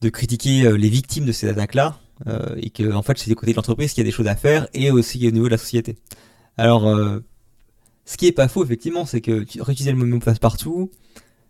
[0.00, 3.36] de critiquer euh, les victimes de ces attaques-là, euh, et que en fait c'est du
[3.36, 5.50] côté de l'entreprise qu'il y a des choses à faire, et aussi au niveau de
[5.50, 5.96] la société.
[6.56, 7.20] Alors, euh,
[8.04, 10.90] ce qui est pas faux effectivement, c'est que réutiliser le mot passe partout,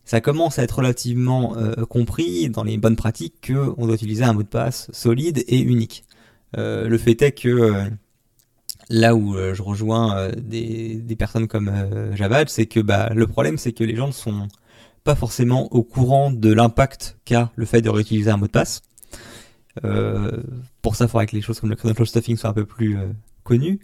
[0.05, 1.57] ça commence à être relativement
[1.89, 5.61] compris dans les bonnes pratiques que on doit utiliser un mot de passe solide et
[5.61, 6.05] unique.
[6.57, 7.91] le fait est que
[8.91, 11.73] là où je rejoins des, des, personnes comme
[12.15, 14.49] Javad, c'est que bah, le problème c'est que les gens sont
[15.05, 18.83] pas forcément au courant de l'impact qu'a le fait de réutiliser un mot de passe.
[19.85, 20.43] Euh,
[20.83, 22.97] pour ça, il faudrait que les choses comme le credential stuffing soient un peu plus
[22.97, 23.09] euh,
[23.43, 23.81] connues.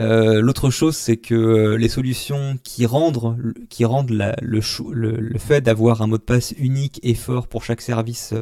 [0.00, 3.36] Euh, l'autre chose, c'est que les solutions qui rendent,
[3.68, 7.82] qui rendent le, le, fait d'avoir un mot de passe unique et fort pour chaque
[7.82, 8.32] service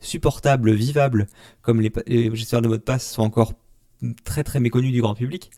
[0.00, 1.28] supportable, vivable,
[1.60, 3.52] comme les, les gestionnaires de mots de passe sont encore
[4.24, 5.50] très très méconnus du grand public.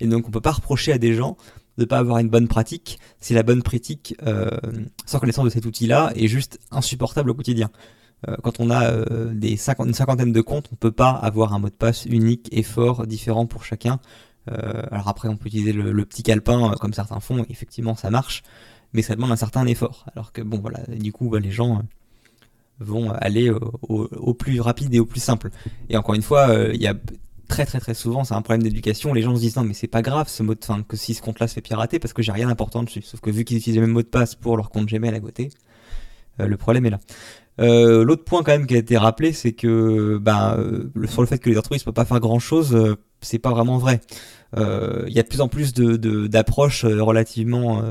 [0.00, 1.36] Et donc on peut pas reprocher à des gens
[1.78, 4.50] de pas avoir une bonne pratique si la bonne pratique, euh,
[5.06, 7.70] sans connaissance de cet outil-là, est juste insupportable au quotidien.
[8.28, 11.58] Euh, quand on a euh, des une cinquantaine de comptes, on peut pas avoir un
[11.58, 14.00] mot de passe unique et fort, différent pour chacun.
[14.50, 18.42] Euh, alors après, on peut utiliser le, petit calepin comme certains font, effectivement ça marche,
[18.92, 20.06] mais ça demande un certain effort.
[20.14, 21.82] Alors que bon voilà, du coup bah, les gens
[22.80, 25.50] vont aller au, plus rapide et au plus simple.
[25.88, 26.94] Et encore une fois, il y a
[27.48, 29.12] très très très souvent c'est un problème d'éducation.
[29.12, 31.14] Les gens se disent non mais c'est pas grave ce mot de fin que si
[31.14, 33.02] ce compte-là se fait pirater parce que j'ai rien d'important dessus.
[33.02, 35.20] Sauf que vu qu'ils utilisent le même mot de passe pour leur compte Gmail à
[35.20, 35.50] côté,
[36.40, 37.00] euh, le problème est là.
[37.60, 41.26] Euh, l'autre point quand même qui a été rappelé, c'est que bah, euh, sur le
[41.26, 44.00] fait que les entreprises ne peuvent pas faire grand chose, c'est pas vraiment vrai.
[44.56, 47.82] Il y a de plus en plus d'approches relativement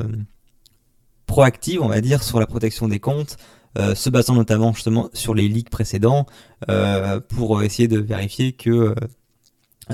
[1.25, 3.37] proactives, on va dire, sur la protection des comptes.
[3.77, 6.25] se basant notamment justement sur les leaks précédents
[7.29, 8.93] pour essayer de vérifier que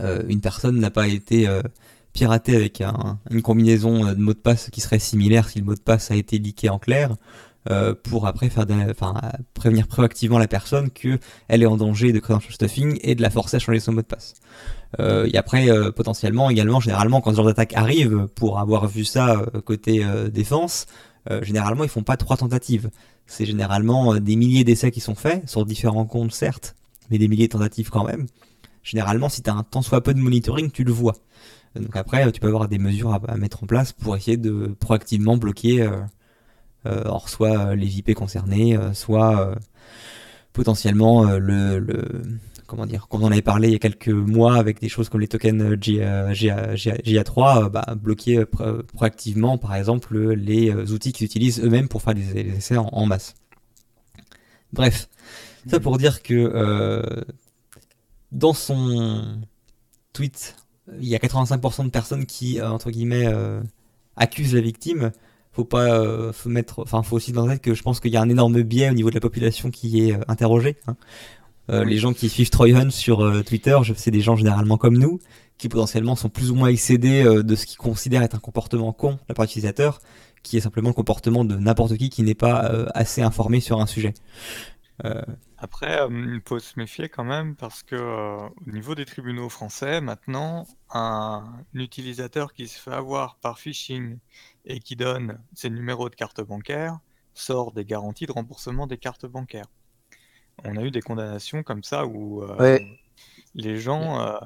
[0.03, 1.61] euh, une personne n'a pas été euh,
[2.13, 2.81] piratée avec
[3.29, 6.15] une combinaison de mots de passe qui serait similaire si le mot de passe a
[6.15, 7.15] été leaké en clair.
[7.69, 9.13] Euh, pour après faire enfin,
[9.53, 13.29] prévenir proactivement la personne que elle est en danger de credential stuffing et de la
[13.29, 14.35] forcer à changer son mot de passe.
[15.01, 19.45] Euh, et après, potentiellement, également, généralement, quand ce genre d'attaque arrive, pour avoir vu ça
[19.65, 20.85] côté défense,
[21.41, 22.89] généralement, ils font pas trois tentatives.
[23.25, 26.75] C'est généralement des milliers d'essais qui sont faits, sur différents comptes, certes,
[27.11, 28.27] mais des milliers de tentatives quand même
[28.87, 31.15] généralement, si tu as un tant soit peu de monitoring, tu le vois.
[31.75, 35.35] Donc après, tu peux avoir des mesures à, mettre en place pour essayer de proactivement
[35.35, 35.89] bloquer
[36.85, 39.55] euh, euh, soit les IP concernés, euh, soit
[40.53, 41.85] potentiellement le,
[42.65, 45.21] comment dire, quand on avait parlé il y a quelques mois avec des choses comme
[45.21, 52.01] les tokens GA, 3 bah, bloquer proactivement par exemple les outils qu'ils utilisent eux-mêmes pour
[52.01, 53.35] faire des, essais en, masse.
[54.73, 55.09] Bref,
[55.67, 57.23] ça pour dire que
[58.31, 59.39] dans son
[60.13, 60.55] tweet,
[60.99, 63.61] il y a 85% de personnes qui, euh, entre guillemets, euh,
[64.15, 65.11] accusent la victime.
[65.57, 68.11] Faut pas, euh, faut mettre, enfin, faut aussi dans la tête que je pense qu'il
[68.11, 70.77] y a un énorme biais au niveau de la population qui est interrogée.
[70.85, 70.95] Hein.
[71.83, 75.19] Les gens qui suivent Troy Hunt sur Twitter, c'est des gens généralement comme nous,
[75.57, 79.13] qui potentiellement sont plus ou moins excédés de ce qu'ils considèrent être un comportement con
[79.13, 79.99] de la part utilisateur,
[80.43, 82.59] qui est simplement le comportement de n'importe qui qui n'est pas
[82.93, 84.13] assez informé sur un sujet.
[85.59, 89.49] Après, euh, il faut se méfier quand même parce que euh, au niveau des tribunaux
[89.49, 91.43] français, maintenant, un,
[91.73, 94.19] utilisateur qui se fait avoir par phishing
[94.67, 96.99] et qui donne ses numéros de carte bancaire
[97.33, 99.67] sort des garanties de remboursement des cartes bancaires.
[100.63, 102.79] On a eu des condamnations comme ça où euh,
[103.53, 104.39] les gens,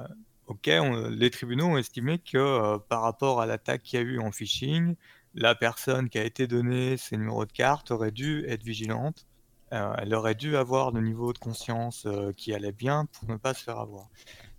[0.48, 0.70] ok,
[1.10, 4.96] les tribunaux ont estimé que par rapport à l'attaque qu'il y a eu en phishing,
[5.34, 9.26] la personne qui a été donnée ses numéros de carte aurait dû être vigilante
[9.74, 13.38] euh, elle aurait dû avoir le niveau de conscience euh, qui allait bien pour ne
[13.38, 14.10] pas se faire avoir.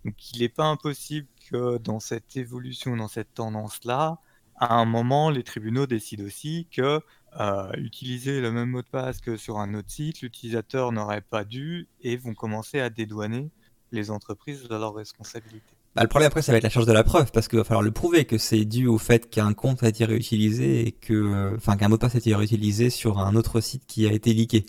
[0.05, 4.17] Donc il n'est pas impossible que dans cette évolution, dans cette tendance-là,
[4.55, 7.01] à un moment, les tribunaux décident aussi que
[7.39, 11.43] euh, utiliser le même mot de passe que sur un autre site, l'utilisateur n'aurait pas
[11.43, 13.49] dû et vont commencer à dédouaner
[13.91, 15.75] les entreprises de leurs responsabilités.
[15.95, 17.63] Bah, le problème après, ça va être la charge de la preuve, parce qu'il va
[17.63, 21.55] falloir le prouver que c'est dû au fait qu'un compte a été réutilisé et que,
[21.55, 24.33] enfin, qu'un mot de passe a été réutilisé sur un autre site qui a été
[24.33, 24.65] leaké.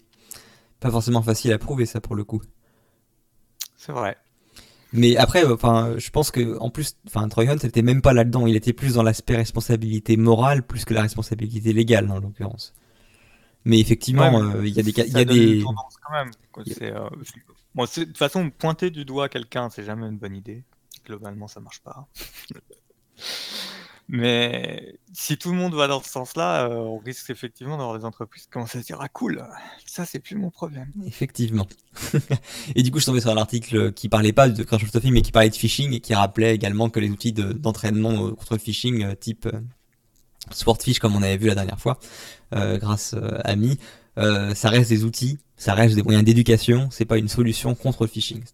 [0.80, 2.42] Pas forcément facile à prouver ça pour le coup.
[3.76, 4.16] C'est vrai.
[4.96, 8.46] Mais après, enfin, je pense que en plus, enfin, Troy Hunt n'était même pas là-dedans.
[8.46, 12.74] Il était plus dans l'aspect responsabilité morale plus que la responsabilité légale, en l'occurrence.
[13.64, 15.64] Mais effectivement, euh, il y a des, il y a des.
[15.64, 16.30] Quand même.
[16.82, 20.62] Euh, de toute façon, pointer du doigt quelqu'un, c'est jamais une bonne idée.
[21.04, 22.06] Globalement, ça marche pas.
[24.08, 28.04] Mais si tout le monde va dans ce sens-là, euh, on risque effectivement d'avoir des
[28.04, 29.42] entreprises qui commencent à se dire Ah cool,
[29.86, 30.88] ça c'est plus mon problème.
[31.06, 31.66] Effectivement.
[32.74, 35.12] et du coup, je tombais sur un article qui parlait pas de crash of stuffing,
[35.12, 38.58] mais qui parlait de phishing et qui rappelait également que les outils d'entraînement contre le
[38.58, 39.60] phishing euh, type euh,
[40.50, 41.98] Swordfish, comme on avait vu la dernière fois,
[42.52, 43.14] grâce
[43.44, 43.78] à Mi,
[44.18, 48.08] ça reste des outils, ça reste des moyens d'éducation, c'est pas une solution contre le
[48.08, 48.44] phishing.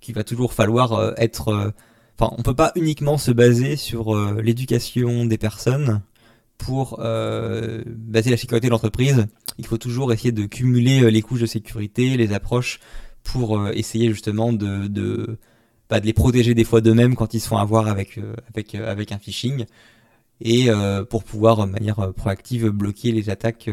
[0.00, 1.72] qu'il va toujours falloir être
[2.18, 6.02] enfin, on peut pas uniquement se baser sur euh, l'éducation des personnes
[6.58, 9.26] pour euh, baser la sécurité de l'entreprise.
[9.58, 12.80] Il faut toujours essayer de cumuler euh, les couches de sécurité, les approches
[13.24, 15.38] pour essayer justement de, de,
[15.88, 19.12] bah, de les protéger des fois d'eux-mêmes quand ils se font avoir avec, avec, avec
[19.12, 19.64] un phishing
[20.40, 20.68] et
[21.08, 23.70] pour pouvoir de manière proactive bloquer les attaques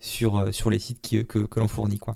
[0.00, 1.98] sur, sur les sites que, que l'on fournit.
[1.98, 2.14] Quoi.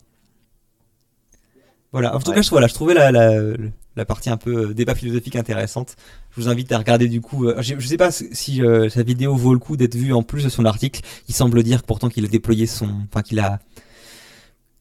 [1.93, 2.17] Voilà.
[2.17, 3.53] En tout cas, je, voilà, je trouvais la, la,
[3.97, 5.97] la, partie un peu euh, débat philosophique intéressante.
[6.31, 7.47] Je vous invite à regarder du coup.
[7.47, 10.23] Euh, je, je sais pas si euh, sa vidéo vaut le coup d'être vue en
[10.23, 11.01] plus de son article.
[11.29, 13.61] Il semble dire pourtant qu'il a déployé son, enfin qu'il a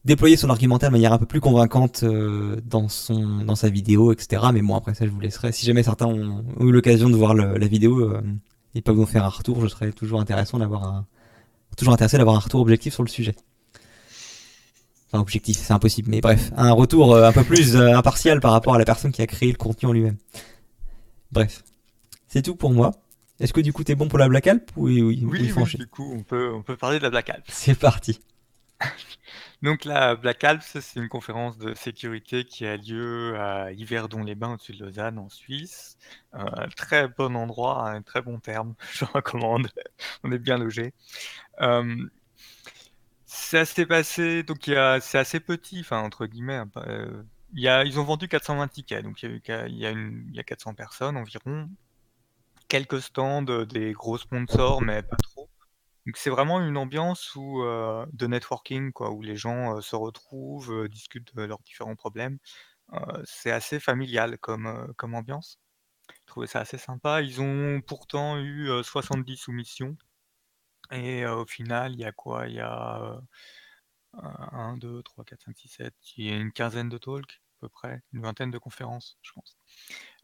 [0.04, 4.42] déployé son argumentaire de manière un peu plus convaincante dans son dans sa vidéo, etc.
[4.52, 5.52] Mais bon, après ça, je vous laisserai.
[5.52, 8.12] Si jamais certains ont, eu l'occasion de voir la vidéo
[8.74, 11.06] et peuvent nous faire un retour, je serais toujours intéressant d'avoir un
[11.76, 13.34] toujours intéressé d'avoir un retour objectif sur le sujet
[15.20, 18.74] objectif, c'est impossible, mais bref, un retour euh, un peu plus euh, impartial par rapport
[18.74, 20.16] à la personne qui a créé le contenu en lui-même.
[21.30, 21.62] Bref,
[22.28, 22.92] c'est tout pour moi.
[23.40, 25.18] Est-ce que du coup t'es bon pour la Black Alp ou, oui, oui,
[25.76, 27.44] du coup on peut, on peut parler de la Black Alp.
[27.48, 28.20] C'est parti.
[29.62, 34.72] Donc la Black Alp, c'est une conférence de sécurité qui a lieu à Yverdon-les-Bains au-dessus
[34.72, 35.96] de Lausanne en Suisse.
[36.32, 39.68] Un très bon endroit, un très bon terme, je recommande.
[40.24, 40.94] on est bien logé.
[41.60, 41.96] Euh,
[43.32, 46.56] ça s'est passé, donc c'est assez petit, enfin entre guillemets.
[46.56, 47.22] Hein, euh,
[47.54, 51.70] y a, ils ont vendu 420 tickets, donc il y y a 400 personnes environ.
[52.68, 55.48] Quelques stands, euh, des gros sponsors, mais pas trop.
[56.06, 60.88] Donc c'est vraiment une ambiance où, euh, de networking, quoi, où les gens se retrouvent,
[60.88, 62.38] discutent de leurs différents problèmes.
[63.24, 65.58] c'est assez familial comme, comme ambiance.
[66.10, 67.22] Je trouvais ça assez sympa.
[67.22, 69.96] Ils ont pourtant eu 70 soumissions.
[70.92, 72.48] Et au final, il y a quoi?
[72.48, 73.20] Il y a,
[74.14, 77.60] 1, 2, 3, 4, 5, 6, 7, il y a une quinzaine de talks à
[77.60, 79.56] peu près, une vingtaine de conférences, je pense.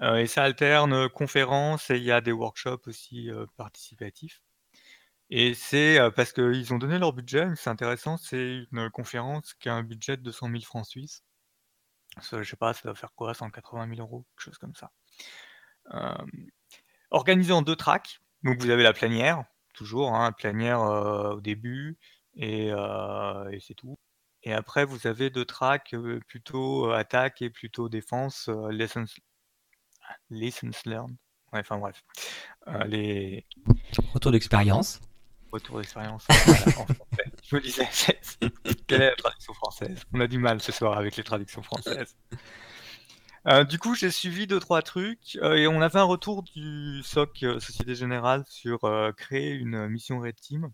[0.00, 4.42] et ça alterne, conférences et il y a des workshops aussi, participatifs.
[5.30, 9.74] Et c'est, parce qu'ils ont donné leur budget, c'est intéressant, c'est une conférence qui a
[9.74, 11.22] un budget de 200 000 francs suisses.
[12.20, 13.34] je sais pas, ça doit faire quoi?
[13.34, 14.90] 180 000 euros, quelque chose comme ça.
[17.10, 19.44] organisé en deux tracks, donc vous avez la plénière
[19.78, 21.96] toujours, hein, plénière au début
[22.36, 22.70] et,
[23.60, 23.96] c'est tout.
[24.44, 25.94] Et après, vous avez deux tracks
[26.26, 29.06] plutôt attaque et plutôt défense, lessons,
[30.30, 31.16] lessons learned.
[31.52, 32.04] Ouais, enfin bref.
[32.86, 33.46] les
[34.12, 35.00] retours d'expérience.
[35.50, 36.26] Retour d'expérience.
[36.28, 37.24] voilà, en français.
[37.42, 37.88] Je me disais,
[38.86, 42.14] quelle est la traduction française On a du mal ce soir avec les traductions françaises.
[43.46, 47.02] Euh, du coup, j'ai suivi deux trois trucs euh, et on avait un retour du
[47.02, 48.80] SOC euh, Société Générale sur
[49.16, 50.70] créer une mission Red Team.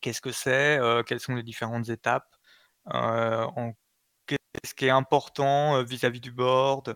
[0.00, 2.28] Qu'est-ce que c'est Quelles sont les différentes étapes
[4.26, 6.94] Qu'est-ce qui est important vis-à-vis du board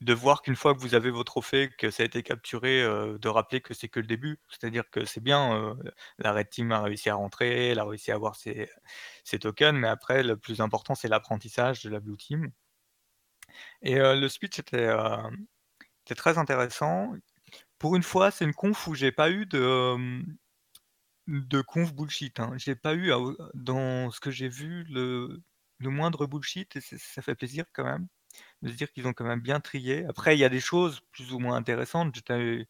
[0.00, 3.18] de voir qu'une fois que vous avez vos trophées, que ça a été capturé, euh,
[3.18, 4.38] de rappeler que c'est que le début.
[4.48, 5.74] C'est-à-dire que c'est bien, euh,
[6.18, 8.68] la Red Team a réussi à rentrer, elle a réussi à avoir ses,
[9.40, 12.50] tokens, mais après, le plus important, c'est l'apprentissage de la Blue Team.
[13.82, 14.88] Et euh, le speech était,
[16.16, 17.12] très intéressant.
[17.78, 19.96] Pour une fois, c'est une conf où j'ai pas eu de,
[21.66, 22.40] conf bullshit.
[22.40, 22.52] Hein.
[22.56, 23.12] J'ai pas eu,
[23.54, 25.42] dans ce que j'ai vu, le,
[25.78, 28.08] le moindre bullshit, et ça fait plaisir quand même
[28.62, 30.04] de se dire qu'ils ont quand même bien trié.
[30.06, 32.14] Après, il y a des choses plus ou moins intéressantes.
[32.14, 32.66] J'étais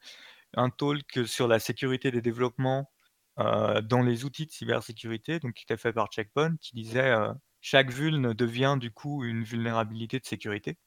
[0.55, 2.91] un talk sur la sécurité des développements
[3.39, 7.33] euh, dans les outils de cybersécurité, donc qui était fait par Checkpoint, qui disait euh,
[7.61, 10.79] chaque vulne devient du coup une vulnérabilité de sécurité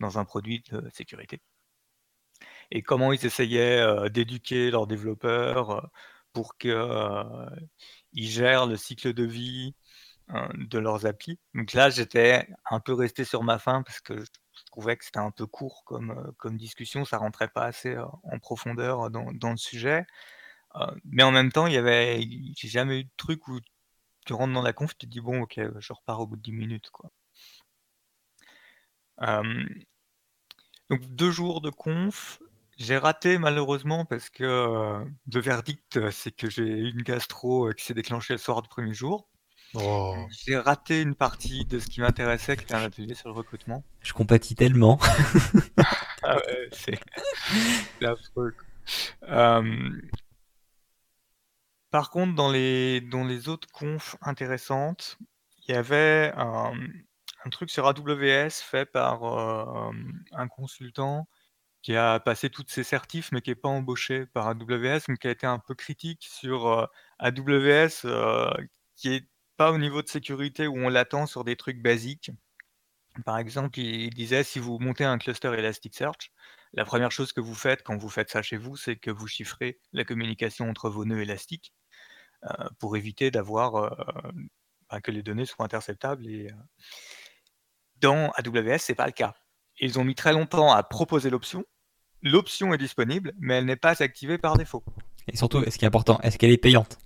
[0.00, 1.40] dans un produit de sécurité.
[2.70, 5.90] Et comment ils essayaient d'éduquer leurs développeurs
[6.32, 6.72] pour qu'ils
[8.14, 9.74] gèrent le cycle de vie
[10.54, 11.38] de leurs applis.
[11.54, 15.18] Donc là, j'étais un peu resté sur ma faim parce que je trouvais que c'était
[15.18, 20.06] un peu court comme, comme discussion, ça rentrait pas assez en profondeur dans, le sujet.
[21.04, 22.20] mais en même temps, il y avait,
[22.56, 23.60] j'ai jamais eu de truc où
[24.26, 26.42] tu rentres dans la conf, tu te dis bon, ok, je repars au bout de
[26.42, 26.90] 10 minutes,
[30.90, 32.40] donc deux jours de conf,
[32.78, 38.34] j'ai raté malheureusement parce que le verdict, c'est que j'ai une gastro qui s'est déclenchée
[38.34, 39.28] le soir du premier jour.
[39.74, 40.16] Oh.
[40.30, 43.84] J'ai raté une partie de ce qui m'intéressait, qui était un atelier sur le recrutement.
[44.00, 44.98] Je compatis tellement.
[46.22, 46.98] ah ouais, c'est
[48.04, 48.54] affreux.
[51.90, 55.18] Par contre, dans les, dans les autres confs intéressantes,
[55.66, 56.72] il y avait un,
[57.50, 61.28] truc sur AWS fait par un consultant
[61.80, 65.28] qui a passé toutes ses certifs, mais qui n'est pas embauché par AWS, mais qui
[65.28, 68.06] a été un peu critique sur AWS,
[68.96, 69.28] qui est
[69.58, 72.30] pas au niveau de sécurité où on l'attend sur des trucs basiques.
[73.24, 76.30] Par exemple, il disait si vous montez un cluster Elasticsearch,
[76.72, 79.26] la première chose que vous faites quand vous faites ça chez vous, c'est que vous
[79.26, 81.74] chiffrez la communication entre vos nœuds élastiques
[82.44, 83.90] euh, pour éviter d'avoir euh,
[84.88, 86.24] bah, que les données soient interceptables.
[86.28, 86.54] Et, euh,
[87.96, 89.34] dans AWS, c'est pas le cas.
[89.80, 91.64] Ils ont mis très longtemps à proposer l'option.
[92.22, 94.84] L'option est disponible, mais elle n'est pas activée par défaut.
[95.26, 96.98] Et surtout, ce qui est important, est-ce qu'elle est payante?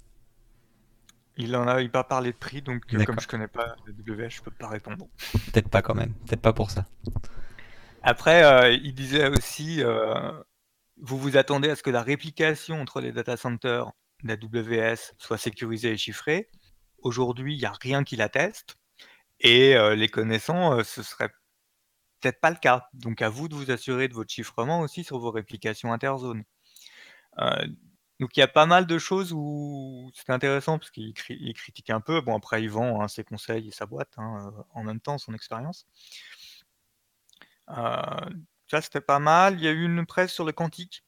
[1.36, 4.42] Il en a pas parlé de prix, donc euh, comme je connais pas WS, je
[4.42, 5.08] peux pas répondre.
[5.52, 6.86] Peut-être pas quand même, peut-être pas pour ça.
[8.02, 10.32] Après, euh, il disait aussi, euh,
[10.98, 13.92] vous vous attendez à ce que la réplication entre les data centers
[14.24, 16.48] d'AWS soit sécurisée et chiffrée.
[16.98, 18.76] Aujourd'hui, il n'y a rien qui l'atteste.
[19.40, 21.30] Et les connaissants, ce serait
[22.20, 22.86] peut-être pas le cas.
[22.92, 26.44] Donc à vous de vous assurer de votre chiffrement aussi sur vos réplications interzones.
[28.22, 32.00] Donc il y a pas mal de choses où c'est intéressant parce qu'il critique un
[32.00, 32.20] peu.
[32.20, 35.18] Bon, après, il vend hein, ses conseils et sa boîte hein, euh, en même temps,
[35.18, 35.88] son expérience.
[37.70, 38.30] Euh,
[38.70, 39.54] ça, c'était pas mal.
[39.54, 41.02] Il y a eu une presse sur le quantique.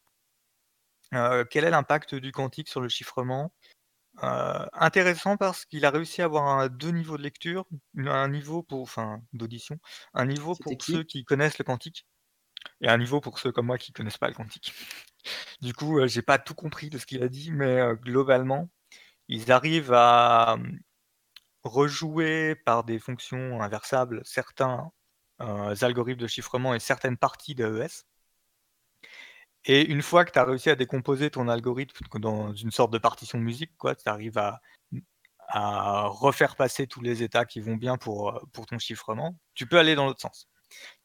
[1.12, 3.53] Euh, quel est l'impact du quantique sur le chiffrement?
[4.17, 7.65] Intéressant parce qu'il a réussi à avoir un, deux niveaux de lecture,
[7.97, 9.79] un niveau pour, enfin, d'audition,
[10.15, 12.09] un niveau pour ceux qui connaissent le quantique
[12.81, 14.75] et un niveau pour ceux comme moi qui connaissent pas le quantique.
[15.61, 18.68] Du coup, j'ai pas tout compris de ce qu'il a dit, mais globalement,
[19.29, 20.59] ils arrivent à
[21.64, 24.91] rejouer par des fonctions inversables certains
[25.39, 28.05] algorithmes de chiffrement et certaines parties d'AES.
[29.66, 32.99] Et une fois que tu as réussi à décomposer ton algorithme dans une sorte de
[32.99, 34.61] partition musique, tu arrives à,
[36.09, 39.95] refaire passer tous les états qui vont bien pour, pour ton chiffrement, tu peux aller
[39.95, 40.49] dans l'autre sens.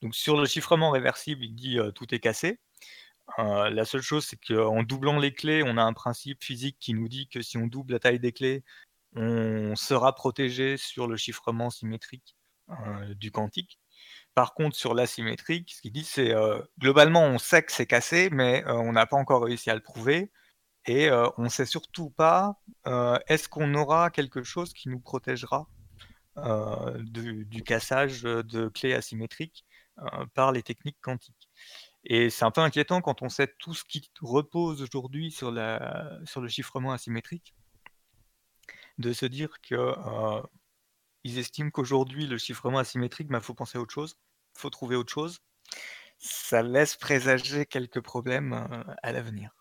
[0.01, 2.59] Donc sur le chiffrement réversible, il dit tout est cassé.
[3.37, 6.93] Euh, la seule chose, c'est qu'en doublant les clés, on a un principe physique qui
[6.93, 8.63] nous dit que si on double la taille des clés,
[9.15, 12.35] on sera protégé sur le chiffrement symétrique
[12.69, 13.79] euh, du quantique.
[14.35, 18.29] Par contre, sur l'asymétrique, ce qu'il dit, c'est euh, globalement, on sait que c'est cassé,
[18.31, 20.31] mais on n'a pas encore réussi à le prouver.
[20.85, 22.55] Et on ne sait surtout pas,
[23.27, 25.67] est-ce qu'on aura quelque chose qui nous protégera
[26.99, 29.65] du, cassage de clés asymétriques
[30.33, 31.38] par les techniques quantiques.
[32.05, 36.47] Et c'est un peu inquiétant quand on sait tout ce qui repose aujourd'hui sur, le
[36.47, 37.53] chiffrement asymétrique,
[38.97, 40.41] de se dire que euh,
[41.23, 44.17] ils estiment qu'aujourd'hui le chiffrement asymétrique, il bah, faut penser à autre chose,
[44.55, 45.39] il faut trouver autre chose.
[46.17, 49.51] Ça laisse présager quelques problèmes à l'avenir.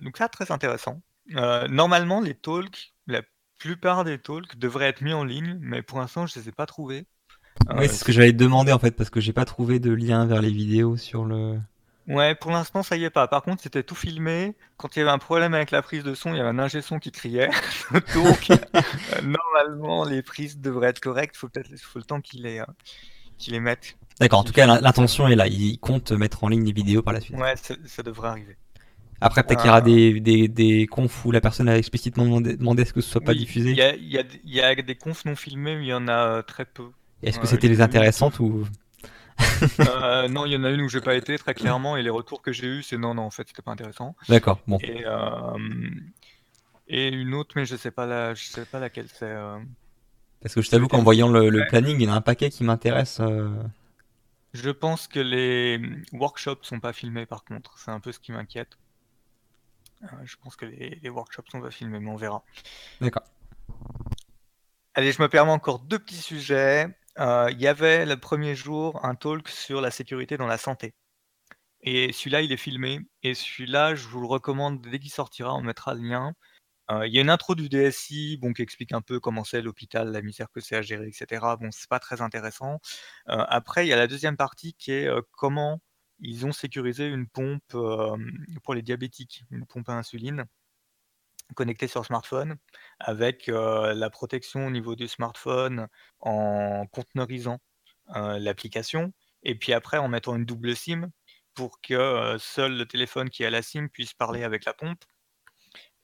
[0.00, 1.02] Donc ça, très intéressant.
[1.26, 3.22] normalement, les talks, la
[3.58, 6.52] plupart des talks devraient être mis en ligne, mais pour l'instant, je ne les ai
[6.52, 7.06] pas trouvés.
[7.68, 9.78] Ah oui, c'est ce que j'allais te demander en fait, parce que j'ai pas trouvé
[9.78, 11.58] de lien vers les vidéos sur le.
[12.08, 13.26] Ouais, pour l'instant, ça y est pas.
[13.26, 14.54] Par contre, c'était tout filmé.
[14.76, 16.58] Quand il y avait un problème avec la prise de son, il y avait un
[16.58, 17.50] ingé son qui criait.
[18.14, 18.56] Donc, euh,
[19.24, 21.36] normalement, les prises devraient être correctes.
[21.36, 22.64] Faut peut-être faut le temps qu'il les, euh,
[23.48, 23.96] les mette.
[24.20, 25.48] D'accord, en tout cas, l'intention est là.
[25.48, 27.36] Il compte mettre en ligne les vidéos par la suite.
[27.36, 28.56] Ouais, ça devrait arriver.
[29.20, 32.56] Après, peut-être qu'il y aura des, des, des, confs où la personne a explicitement demandé,
[32.56, 33.70] demandé ce que ce soit pas diffusé.
[33.70, 36.06] Il y a, y, a, y a, des confs non filmés, mais il y en
[36.08, 36.90] a euh, très peu.
[37.26, 38.66] Est-ce que c'était les intéressantes ou
[39.80, 42.10] euh, non, il y en a une où j'ai pas été très clairement et les
[42.10, 44.16] retours que j'ai eu c'est non, non, en fait, c'était pas intéressant.
[44.28, 44.78] D'accord, bon.
[44.78, 45.58] Et, euh,
[46.88, 49.24] et, une autre, mais je sais pas la, je sais pas laquelle c'est.
[49.24, 49.58] Euh.
[50.40, 52.64] Parce que je t'avoue qu'en voyant le, planning, il y en a un paquet qui
[52.64, 53.20] m'intéresse.
[54.54, 55.80] Je pense que les
[56.12, 58.78] workshops sont pas filmés par contre, c'est un peu ce qui m'inquiète.
[60.24, 62.42] je pense que les, les workshops sont pas filmés, mais on verra.
[63.02, 63.24] D'accord.
[64.94, 66.88] Allez, je me permets encore deux petits sujets.
[67.18, 70.94] Euh, il y avait le premier jour un talk sur la sécurité dans la santé.
[71.82, 73.00] Et celui-là, il est filmé.
[73.22, 76.34] Et celui-là, je vous le recommande dès qu'il sortira, on mettra le lien.
[76.90, 79.62] Euh, il y a une intro du DSI bon, qui explique un peu comment c'est
[79.62, 81.56] l'hôpital, la misère que c'est à gérer, etc.
[81.60, 82.80] Bon, c'est pas très intéressant.
[83.30, 85.80] Euh, après, il y a la deuxième partie qui est comment
[86.20, 87.62] ils ont sécurisé une pompe
[88.64, 90.46] pour les diabétiques, une pompe à insuline
[91.54, 92.56] connectée sur smartphone
[92.98, 95.88] avec la protection au niveau du smartphone
[96.20, 97.58] en conteneurisant
[98.14, 101.10] l'application et puis après en mettant une double SIM
[101.54, 105.04] pour que seul le téléphone qui a la SIM puisse parler avec la pompe.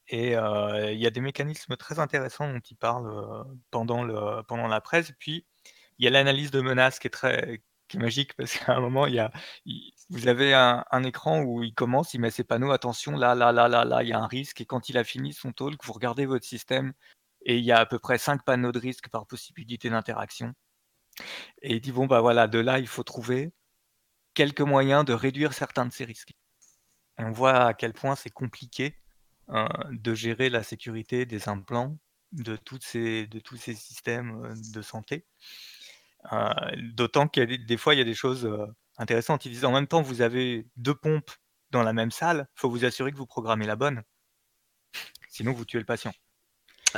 [0.08, 4.80] Et il y a des mécanismes très intéressants dont il parle pendant, le, pendant la
[4.80, 5.12] presse.
[5.18, 5.46] puis
[5.98, 7.62] il y a l'analyse de menaces qui est très,
[7.94, 9.30] magique parce qu'à un moment, il y a,
[10.12, 13.66] vous avez un, écran où il commence, il met ses panneaux, attention, là, là, là,
[13.66, 14.60] là, là, il y a un risque.
[14.60, 16.92] Et quand il a fini son talk, vous regardez votre système
[17.46, 20.52] et il y a à peu près 5 panneaux de risque par possibilité d'interaction.
[21.62, 23.52] Et il dit, bon, bah voilà, de là, il faut trouver
[24.34, 26.34] quelques moyens de réduire certains de ces risques.
[27.18, 28.98] on voit à quel point c'est compliqué
[29.48, 31.96] hein, de gérer la sécurité des implants
[32.32, 33.28] de, tous ces
[33.74, 35.26] systèmes euh, de santé.
[36.32, 36.50] Euh,
[36.94, 38.66] d'autant qu'il y a des, fois, il y a des choses euh,
[38.98, 39.44] intéressantes.
[39.46, 41.30] Ils disent en même temps, vous avez deux pompes
[41.70, 44.02] dans la même salle, il faut vous assurer que vous programmez la bonne.
[45.28, 46.12] Sinon, vous tuez le patient.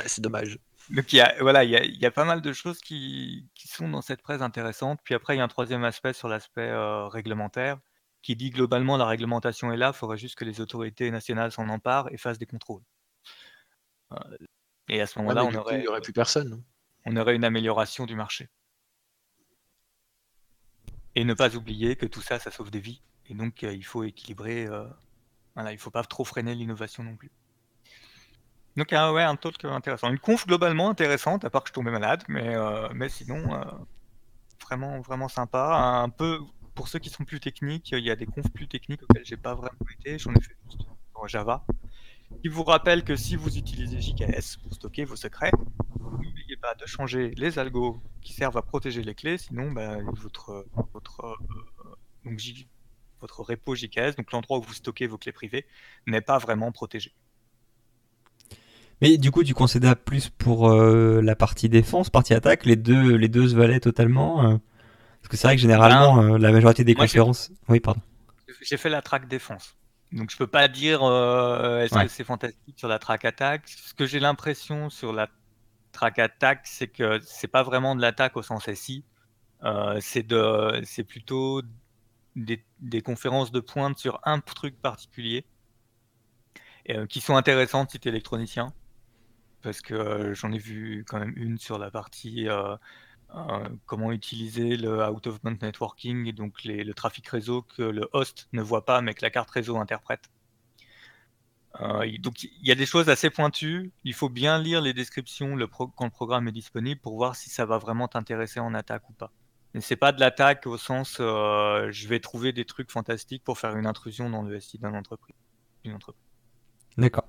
[0.05, 0.59] c'est dommage.
[0.89, 4.01] Donc il y a, voilà, il y, a, pas mal de choses qui, sont dans
[4.01, 4.99] cette presse intéressantes.
[5.03, 7.79] Puis après, il y a un troisième aspect sur l'aspect euh, réglementaire
[8.21, 11.69] qui dit globalement la réglementation est là, il faudrait juste que les autorités nationales s'en
[11.69, 12.81] emparent et fassent des contrôles.
[14.89, 16.63] et à ce moment-là, on aurait, il aurait plus personne.
[17.05, 18.49] On aurait une amélioration du marché.
[21.15, 23.01] Et ne pas oublier que tout ça, ça sauve des vies.
[23.27, 24.65] Et donc, euh, il faut équilibrer.
[24.65, 24.85] Euh,
[25.55, 27.31] voilà, il ne faut pas trop freiner l'innovation non plus.
[28.75, 30.09] Donc, euh, ouais, un talk intéressant.
[30.09, 32.55] Une conf globalement intéressante, à part que je tombais malade, mais,
[32.93, 33.61] mais sinon,
[34.61, 35.77] vraiment, vraiment sympa.
[35.77, 36.41] Un peu,
[36.73, 39.37] pour ceux qui sont plus techniques, il y a des confs plus techniques auxquelles j'ai
[39.37, 40.19] pas vraiment été.
[40.19, 40.81] J'en ai fait juste
[41.13, 41.65] en Java.
[42.43, 45.51] Il vous rappelle que si vous utilisez JKS pour stocker vos secrets,
[46.45, 50.65] n'oubliez pas de changer les algos qui servent à protéger les clés, sinon bah, votre,
[50.93, 52.39] votre, euh, donc,
[53.19, 55.65] votre repo JKS, donc l'endroit où vous stockez vos clés privées,
[56.05, 57.13] n'est pas vraiment protégé.
[59.01, 63.15] Mais du coup, tu considères plus pour euh, la partie défense, partie attaque, les deux,
[63.15, 64.57] les deux se valaient totalement euh
[65.21, 67.51] Parce que c'est vrai que généralement, ben, la majorité des conférences.
[67.67, 68.01] Oui, pardon.
[68.61, 69.75] J'ai fait la track défense.
[70.11, 73.63] Donc je peux pas dire est-ce que c'est fantastique sur la track attaque.
[73.67, 75.27] Ce que j'ai l'impression sur la
[75.95, 79.03] track attack, c'est que c'est pas vraiment de l'attaque au sens SI.
[79.63, 81.61] Euh, c'est plutôt
[82.35, 85.45] des, conférences de pointe sur un truc particulier
[86.89, 88.73] euh, qui sont intéressantes si tu es électronicien.
[89.61, 92.47] Parce que euh, j'en ai vu quand même une sur la partie
[93.85, 98.85] comment utiliser le out-of-band networking, et donc le trafic réseau que le host ne voit
[98.85, 100.29] pas mais que la carte réseau interprète.
[101.81, 103.91] Euh, donc il y a des choses assez pointues.
[104.03, 105.57] Il faut bien lire les descriptions
[105.95, 109.13] quand le programme est disponible pour voir si ça va vraiment t'intéresser en attaque ou
[109.13, 109.31] pas.
[109.73, 113.57] Mais c'est pas de l'attaque au sens euh, je vais trouver des trucs fantastiques pour
[113.59, 115.35] faire une intrusion dans le SI d'une entreprise.
[115.87, 116.23] entreprise.
[116.97, 117.27] D'accord.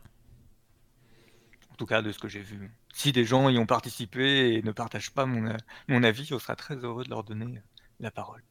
[1.72, 2.72] En tout cas de ce que j'ai vu.
[2.94, 5.54] Si des gens y ont participé et ne partagent pas mon,
[5.88, 7.60] mon avis, je serai très heureux de leur donner
[8.00, 8.42] la parole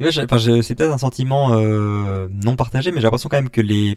[0.00, 0.26] c'est
[0.74, 3.96] peut-être un sentiment euh, non partagé, mais j'ai l'impression quand même que les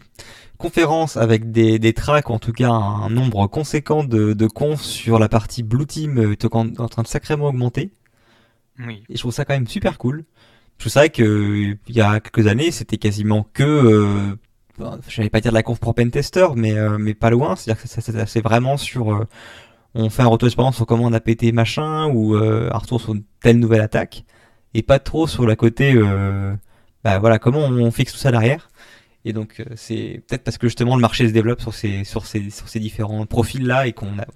[0.58, 5.18] conférences avec des, des tracks, en tout cas un nombre conséquent de, de confs sur
[5.18, 7.92] la partie Blue Team est en train de sacrément augmenter.
[8.78, 9.02] Oui.
[9.08, 10.24] Et je trouve ça quand même super cool.
[10.78, 14.36] Je savais que il y a quelques années, c'était quasiment que, euh,
[15.08, 17.56] je n'allais pas dire de la conf pour pentester, mais euh, mais pas loin.
[17.56, 19.26] C'est-à-dire que c'est vraiment sur, euh,
[19.94, 23.00] on fait un retour d'expérience sur comment on a pété machin ou euh, un retour
[23.00, 24.24] sur une telle nouvelle attaque
[24.74, 26.54] et pas trop sur la côté euh,
[27.04, 28.68] bah voilà comment on fixe tout ça derrière
[29.24, 32.24] et donc euh, c'est peut-être parce que justement le marché se développe sur ces sur
[32.24, 34.26] ces sur ces différents profils là et qu'on a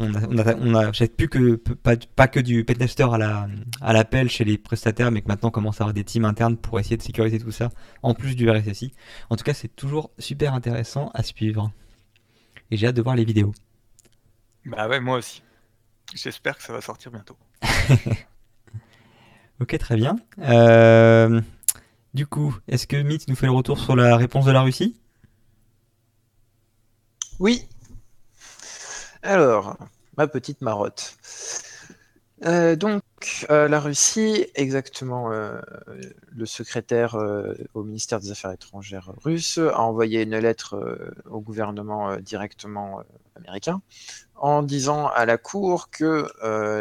[0.00, 3.48] on, a on a on a plus que pas, pas que du pentester à la
[3.80, 6.56] à l'appel chez les prestataires mais que maintenant on commence à avoir des teams internes
[6.56, 7.70] pour essayer de sécuriser tout ça
[8.02, 8.92] en plus du RSSI
[9.30, 11.70] en tout cas c'est toujours super intéressant à suivre.
[12.72, 13.52] Et j'ai hâte de voir les vidéos.
[14.64, 15.42] Bah ouais moi aussi.
[16.14, 17.36] J'espère que ça va sortir bientôt
[19.62, 20.16] Ok, très bien.
[20.40, 21.40] Euh,
[22.14, 24.96] du coup, est-ce que Myth nous fait le retour sur la réponse de la Russie?
[27.38, 27.68] Oui.
[29.22, 29.76] Alors,
[30.16, 31.16] ma petite marotte.
[32.44, 33.02] Euh, donc,
[33.50, 35.60] euh, la Russie, exactement, euh,
[36.34, 37.16] le secrétaire
[37.74, 43.02] au ministère des Affaires étrangères russe a envoyé une lettre au gouvernement directement
[43.36, 43.80] américain
[44.34, 46.26] en disant à la Cour que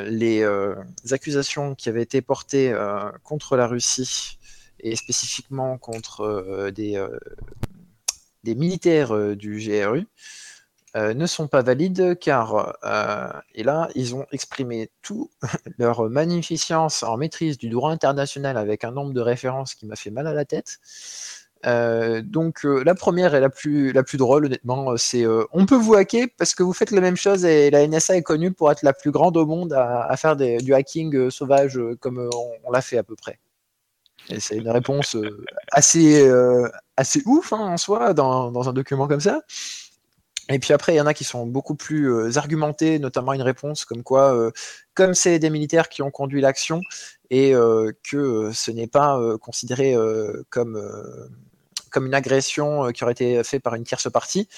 [0.10, 0.44] les
[1.12, 2.74] accusations qui avaient été portées
[3.24, 4.40] contre la Russie
[4.80, 7.06] et spécifiquement contre des,
[8.44, 10.08] des militaires du GRU
[10.98, 15.30] euh, ne sont pas valides car, euh, et là, ils ont exprimé tout
[15.80, 20.10] leur magnificence en maîtrise du droit international avec un nombre de références qui m'a fait
[20.10, 20.80] mal à la tête.
[21.66, 25.94] Euh, donc la première et la plus, la plus drôle, honnêtement, c'est on peut vous
[25.94, 28.84] hacker parce que vous faites la même chose et la NSA est connue pour être
[28.84, 32.30] la plus grande au monde à, faire du hacking sauvage comme
[32.66, 33.40] on, l'a fait à peu près.
[34.28, 35.16] Et c'est une réponse
[35.72, 36.30] assez,
[36.98, 39.42] assez ouf hein, en soi dans, dans, un document comme ça.
[40.52, 43.42] Et puis après, il y en a qui sont beaucoup plus euh, argumentés, notamment une
[43.42, 44.52] réponse comme quoi, euh,
[44.94, 46.82] comme c'est des militaires qui ont conduit l'action
[47.30, 49.96] et euh, que ce n'est pas considéré
[50.50, 50.82] comme,
[51.90, 54.50] comme une agression qui aurait été faite par une tierce partie,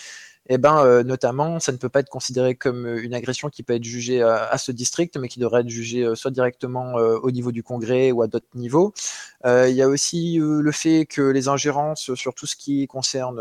[0.49, 3.75] et eh ben, notamment, ça ne peut pas être considéré comme une agression qui peut
[3.75, 7.63] être jugée à, ce district, mais qui devrait être jugée soit directement au niveau du
[7.63, 8.93] Congrès ou à d'autres niveaux.
[9.45, 13.39] Il y a aussi le fait que les ingérences sur tout ce qui concerne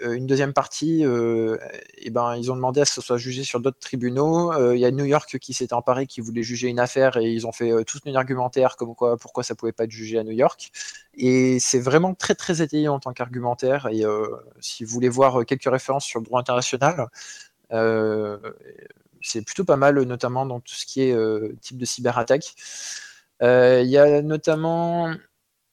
[0.00, 1.56] une deuxième partie, euh,
[1.98, 4.52] eh ben, ils ont demandé à ce que ce soit jugé sur d'autres tribunaux.
[4.52, 7.30] Euh, il y a New York qui s'est emparé, qui voulait juger une affaire, et
[7.32, 10.24] ils ont fait tout un argumentaire comme quoi, pourquoi ça pouvait pas être jugé à
[10.24, 10.70] New York.
[11.14, 13.88] Et c'est vraiment très très étayé en tant qu'argumentaire.
[13.90, 14.02] Et
[14.60, 17.08] si vous voulez voir quelques références sur le droit international,
[19.22, 22.54] c'est plutôt pas mal, notamment dans tout ce qui est type de cyberattaque.
[23.40, 25.14] Il y a notamment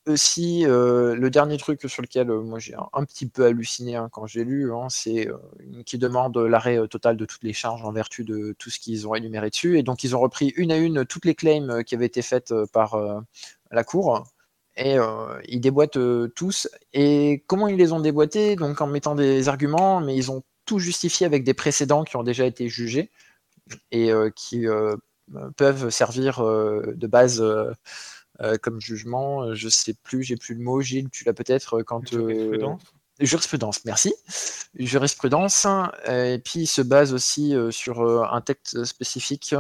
[0.05, 4.09] aussi, euh, le dernier truc sur lequel euh, moi j'ai un, petit peu halluciné hein,
[4.11, 5.37] quand j'ai lu, hein, c'est euh,
[5.85, 9.15] qui demande l'arrêt total de toutes les charges en vertu de tout ce qu'ils ont
[9.15, 9.77] énuméré dessus.
[9.79, 12.53] Et donc ils ont repris une à une toutes les claims qui avaient été faites
[12.73, 12.97] par
[13.71, 14.23] la Cour.
[14.75, 14.97] Et
[15.47, 15.99] ils déboîtent
[16.35, 16.67] tous.
[16.93, 18.55] Et comment ils les ont déboîtés?
[18.55, 22.23] Donc en mettant des arguments, mais ils ont tout justifié avec des précédents qui ont
[22.23, 23.11] déjà été jugés
[23.91, 24.65] et qui
[25.57, 27.43] peuvent servir de base
[28.41, 29.43] euh, comme jugement.
[29.43, 30.81] Euh, je sais plus, j'ai plus le mot.
[30.81, 32.09] Gilles, tu l'as peut-être euh, quand.
[32.09, 32.81] Jurisprudence.
[33.19, 34.13] Jurisprudence, merci.
[34.73, 35.67] Jurisprudence,
[36.07, 39.53] et puis il se base aussi sur un texte spécifique.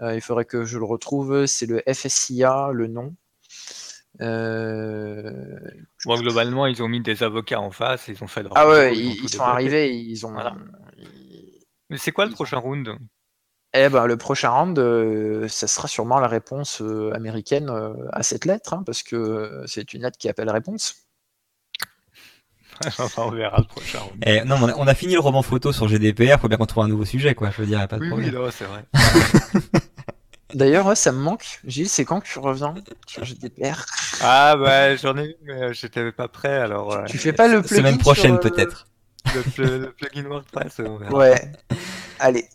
[0.00, 1.46] il faudrait que je le retrouve.
[1.46, 3.16] C'est le FSIA, le nom.
[6.06, 8.46] globalement, ils ont mis des avocats en face, ils ont fait.
[8.54, 10.36] ah ouais, ils, sont arrivés, ils ont.
[11.90, 12.96] Mais c'est quoi le prochain round?
[13.74, 18.22] Eh ben, le prochain round, euh, ça sera sûrement la réponse euh, américaine euh, à
[18.22, 20.96] cette lettre, hein, parce que c'est une lettre qui appelle réponse.
[23.18, 24.22] on verra le prochain round.
[24.24, 26.88] Eh, non, on a, fini le roman photo sur GDPR, faut bien qu'on trouve un
[26.88, 27.50] nouveau sujet, quoi.
[27.50, 28.34] Je veux dire, pas de problème.
[28.34, 28.84] Oui, c'est vrai.
[30.54, 31.60] D'ailleurs, ça me manque.
[31.66, 32.74] Gilles, c'est quand que tu reviens
[33.06, 33.84] sur GDPR
[34.22, 37.04] Ah, bah, j'en ai eu, mais j'étais pas prêt, alors.
[37.04, 38.86] Tu, fais pas le plugin Semaine prochaine, peut-être.
[39.34, 41.14] Le, plugin WordPress, on verra.
[41.14, 41.52] Ouais.
[42.18, 42.48] Allez.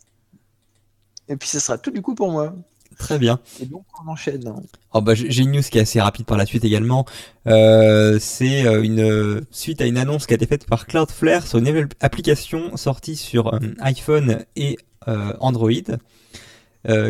[1.28, 2.54] Et puis ce sera tout du coup pour moi.
[2.98, 3.40] Très bien.
[3.60, 4.52] Et donc on enchaîne.
[4.92, 7.04] Oh bah, j'ai une news qui est assez rapide par la suite également.
[7.46, 11.58] Euh, c'est euh, une suite à une annonce qui a été faite par Cloudflare sur
[11.58, 14.76] une nouvelle application sortie sur euh, iPhone et
[15.40, 15.70] Android.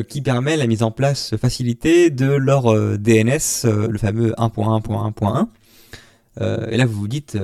[0.09, 2.65] qui permet la mise en place facilitée de leur
[2.99, 5.47] DNS, le fameux 1.1.1.1.
[6.71, 7.39] et là vous vous dites,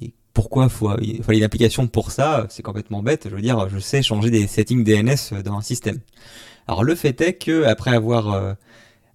[0.00, 3.26] mais pourquoi faut, il fallait une application pour ça C'est complètement bête.
[3.28, 5.98] Je veux dire, je sais changer des settings DNS dans un système.
[6.68, 8.52] Alors le fait est que après avoir euh,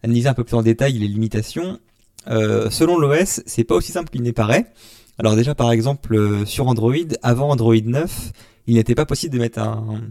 [0.03, 1.79] analysé un peu plus en détail les limitations,
[2.27, 4.65] euh, selon l'OS, c'est pas aussi simple qu'il n'est paraît.
[5.17, 8.33] Alors déjà par exemple euh, sur Android, avant Android 9,
[8.67, 10.01] il n'était pas possible de mettre un,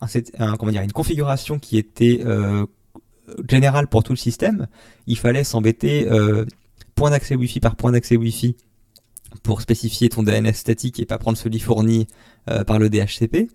[0.00, 2.24] une configuration qui était
[3.48, 4.68] générale pour tout le système.
[5.08, 6.06] Il fallait s'embêter
[6.94, 8.54] point d'accès Wi-Fi par point d'accès Wi-Fi
[9.42, 12.06] pour spécifier ton DNS statique et pas prendre celui fourni
[12.48, 13.48] euh, par le DHCP.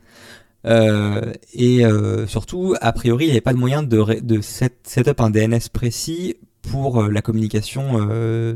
[0.65, 5.29] Euh, et euh, surtout, a priori, il n'y avait pas de moyen de, de un
[5.29, 7.99] DNS précis pour la communication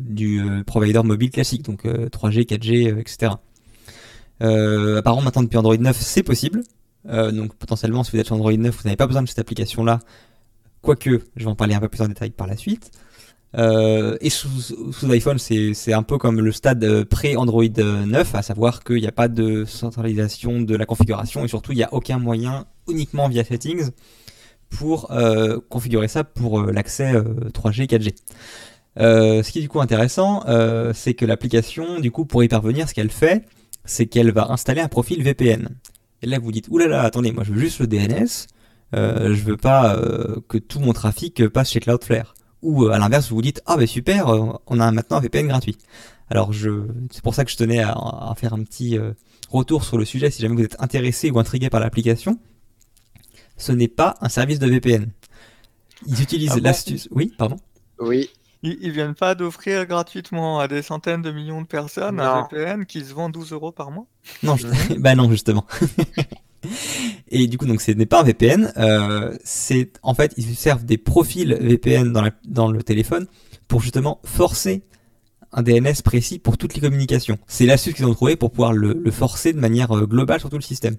[0.02, 3.34] du provider mobile classique, donc 3G, 4G, etc.
[4.40, 6.64] apparemment, maintenant depuis Android 9, c'est possible.
[7.06, 10.00] donc potentiellement, si vous êtes sur Android 9, vous n'avez pas besoin de cette application-là.
[10.82, 12.90] Quoique, je vais en parler un peu plus en détail par la suite.
[13.58, 14.50] Euh, et sous,
[15.10, 19.12] iPhone, c'est un peu comme le stade euh, pré-Android 9, à savoir qu'il n'y a
[19.12, 23.44] pas de centralisation de la configuration et surtout il n'y a aucun moyen, uniquement via
[23.44, 23.90] Settings,
[24.70, 27.14] pour euh, configurer ça pour euh, l'accès
[27.54, 28.14] 3G, 4G.
[28.98, 30.44] ce qui est du coup intéressant,
[30.94, 33.46] c'est que l'application, du coup, pour y parvenir, ce qu'elle fait,
[33.86, 35.70] c'est qu'elle va installer un profil VPN.
[36.22, 38.48] Et là, vous dites, oulala, attendez, moi je veux juste le DNS,
[38.96, 39.96] Euh, je veux pas
[40.48, 42.34] que tout mon trafic passe chez Cloudflare.
[42.62, 44.28] Ou à l'inverse, vous vous dites ah ben super,
[44.68, 45.78] on a maintenant un VPN gratuit.
[46.30, 48.98] Alors je, c'est pour ça que je tenais à, à faire un petit
[49.50, 52.38] retour sur le sujet si jamais vous êtes intéressé ou intrigué par l'application.
[53.58, 55.10] Ce n'est pas un service de VPN.
[56.06, 57.08] Ils utilisent Ah l'astuce.
[57.12, 57.58] Oui, pardon.
[58.00, 58.30] Oui,
[58.64, 62.44] Ils, ils viennent pas d'offrir gratuitement à des centaines de millions de personnes un.
[62.50, 64.06] VPN qui se vend 12 euros par mois?
[64.44, 64.68] Non, je-
[65.00, 65.66] bah non justement.
[67.30, 68.72] Et du coup, donc ce n'est pas un VPN.
[68.78, 72.14] euh, c'est en fait, ils servent des profils VPN
[72.46, 73.28] dans, le téléphone
[73.68, 74.84] pour justement forcer
[75.52, 77.38] un DNS précis pour toutes les communications.
[77.48, 80.58] C'est l'astuce qu'ils ont trouvé pour pouvoir le, forcer de manière euh, globale sur tout
[80.58, 80.98] le système.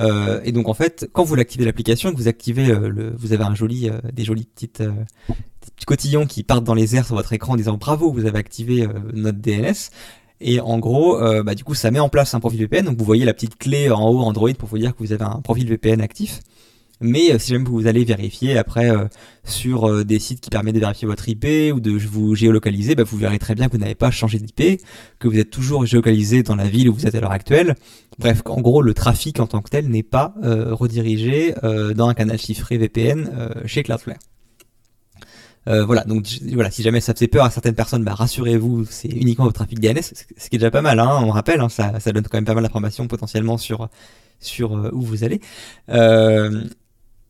[0.00, 3.44] Euh, et donc en fait, quand vous l'activez l'application, que vous activez le, vous avez
[4.12, 4.82] des jolies petites,
[5.26, 8.38] petits cotillons qui partent dans les airs sur votre écran en disant bravo, vous avez
[8.38, 9.90] activé notre DNS.
[10.40, 12.84] Et en gros, euh, bah, du coup, ça met en place un profil VPN.
[12.84, 15.24] Donc vous voyez la petite clé en haut Android pour vous dire que vous avez
[15.24, 16.40] un profil VPN actif.
[17.00, 19.06] Mais euh, si jamais vous allez vérifier après euh,
[19.44, 23.04] sur euh, des sites qui permettent de vérifier votre IP ou de vous géolocaliser, bah,
[23.04, 24.82] vous verrez très bien que vous n'avez pas changé d'IP,
[25.18, 27.76] que vous êtes toujours géolocalisé dans la ville où vous êtes à l'heure actuelle.
[28.18, 32.36] Bref, en gros, le trafic en tant que tel n'est pas redirigé dans un canal
[32.36, 33.30] chiffré VPN
[33.64, 34.18] chez Cloudflare.
[35.68, 39.08] Euh, voilà, donc voilà, si jamais ça faisait peur à certaines personnes, bah, rassurez-vous, c'est
[39.08, 42.00] uniquement votre trafic DNS, ce qui est déjà pas mal, hein, on rappelle, hein, ça,
[42.00, 43.88] ça donne quand même pas mal d'informations potentiellement sur
[44.40, 45.40] sur euh, où vous allez.
[45.90, 46.64] Euh,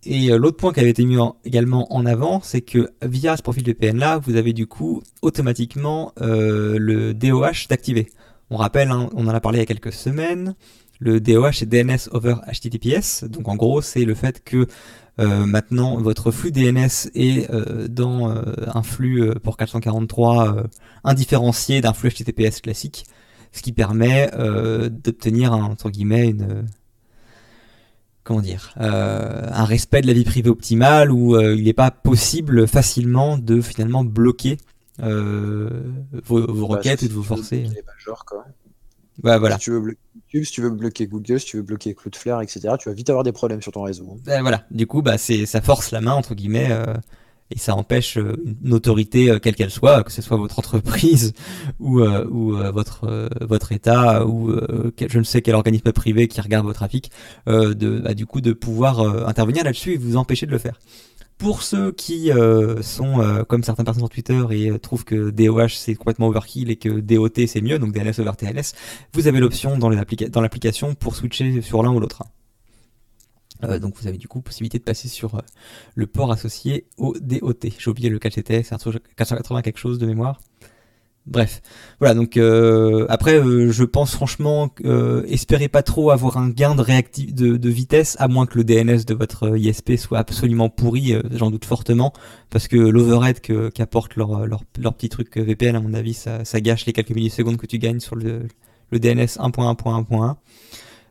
[0.05, 3.43] et l'autre point qui avait été mis en- également en avant, c'est que via ce
[3.43, 8.09] profil VPN là, vous avez du coup automatiquement le DOH d'activer.
[8.51, 10.55] On rappelle, hein, on en a parlé il y a quelques semaines.
[11.01, 13.25] Le DOH c'est DNS over HTTPS.
[13.25, 14.67] Donc en gros, c'est le fait que
[15.21, 18.43] euh, maintenant votre flux DNS est euh, dans euh,
[18.75, 20.63] un flux euh, pour 443 euh,
[21.05, 23.05] indifférencié d'un flux HTTPS classique,
[23.53, 26.67] ce qui permet euh, d'obtenir un, entre guillemets une
[28.25, 31.91] comment dire euh, un respect de la vie privée optimale où euh, il n'est pas
[31.91, 34.59] possible facilement de finalement bloquer
[35.03, 35.71] euh,
[36.27, 37.69] vos, vos Bah, requêtes et de vous forcer.
[37.87, 38.45] majors, quoi.
[39.23, 39.57] Bah, voilà.
[39.59, 42.43] Si tu veux bloquer YouTube, si tu veux bloquer Google, si tu veux bloquer Cloudflare,
[42.43, 44.09] etc., tu vas vite avoir des problèmes sur ton réseau.
[44.13, 44.21] hein.
[44.25, 46.95] Ben voilà, du coup, bah, c'est, ça force la main, entre guillemets, euh,
[47.51, 51.33] et ça empêche euh, une autorité, euh, quelle qu'elle soit, que ce soit votre entreprise
[51.81, 55.55] ou, euh, ou euh, votre, euh, votre État ou euh, quel- je ne sais quel
[55.55, 57.11] organisme privé qui regarde votre trafic,
[57.49, 60.79] euh, de, bah, du coup, de pouvoir intervenir là-dessus et vous empêcher de le faire.
[61.39, 65.31] Pour ceux qui euh, sont euh, comme certaines personnes sur Twitter et euh, trouvent que
[65.31, 68.75] DOH c'est complètement overkill et que DOT c'est mieux, donc DNS over TLS,
[69.13, 72.25] vous avez l'option dans, l'application pour switcher sur l'un ou l'autre.
[73.65, 75.41] Euh, donc vous avez du coup possibilité de passer sur euh,
[75.95, 77.55] le port associé au DOT.
[77.79, 80.41] J'ai oublié lequel c'était, c'est un truc 480 quelque chose de mémoire.
[81.31, 81.61] Bref,
[82.01, 86.75] voilà donc euh, après euh, je pense franchement euh, espérez pas trop avoir un gain
[86.75, 91.17] de, réacti- de, vitesse à moins que le DNS de votre ISP soit absolument pourri,
[91.33, 92.15] j'en doute fortement
[92.49, 96.63] parce que l'overhead qu'apporte leur, leur, leur petit truc VPN à mon avis ça, ça
[96.63, 98.49] gâche les quelques millisecondes que tu gagnes sur le,
[98.91, 100.37] le DNS 1.1.1.1.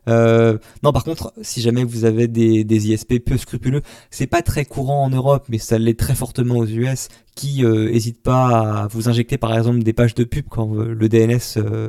[0.08, 4.42] Euh, non, par contre, si jamais vous avez des, des ISP peu scrupuleux, c'est pas
[4.42, 8.82] très courant en Europe, mais ça l'est très fortement aux US, qui euh, hésitent pas
[8.82, 11.88] à vous injecter par exemple des pages de pub quand euh, le DNS euh,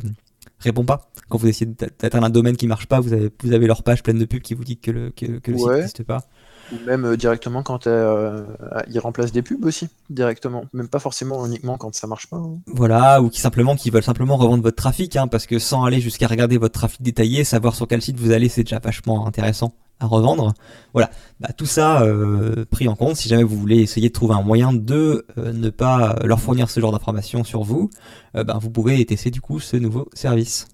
[0.59, 1.09] répond pas.
[1.29, 3.83] Quand vous essayez d'a- d'atteindre un domaine qui marche pas, vous avez, vous avez leur
[3.83, 6.23] page pleine de pubs qui vous dit que le, que, que le site n'existe pas.
[6.71, 8.45] Ou même euh, directement quand euh,
[8.89, 10.65] ils remplacent des pubs aussi, directement.
[10.73, 12.37] Même pas forcément uniquement quand ça marche pas.
[12.37, 12.59] hein.
[12.67, 15.99] Voilà, ou qui simplement qui veulent simplement revendre votre trafic, hein, parce que sans aller
[15.99, 19.73] jusqu'à regarder votre trafic détaillé, savoir sur quel site vous allez, c'est déjà vachement intéressant
[19.99, 20.53] à revendre.
[20.93, 21.09] Voilà,
[21.39, 23.15] bah, tout ça euh, pris en compte.
[23.15, 26.69] Si jamais vous voulez essayer de trouver un moyen de euh, ne pas leur fournir
[26.69, 27.89] ce genre d'informations sur vous,
[28.35, 30.67] euh, bah, vous pouvez tester du coup ce nouveau service.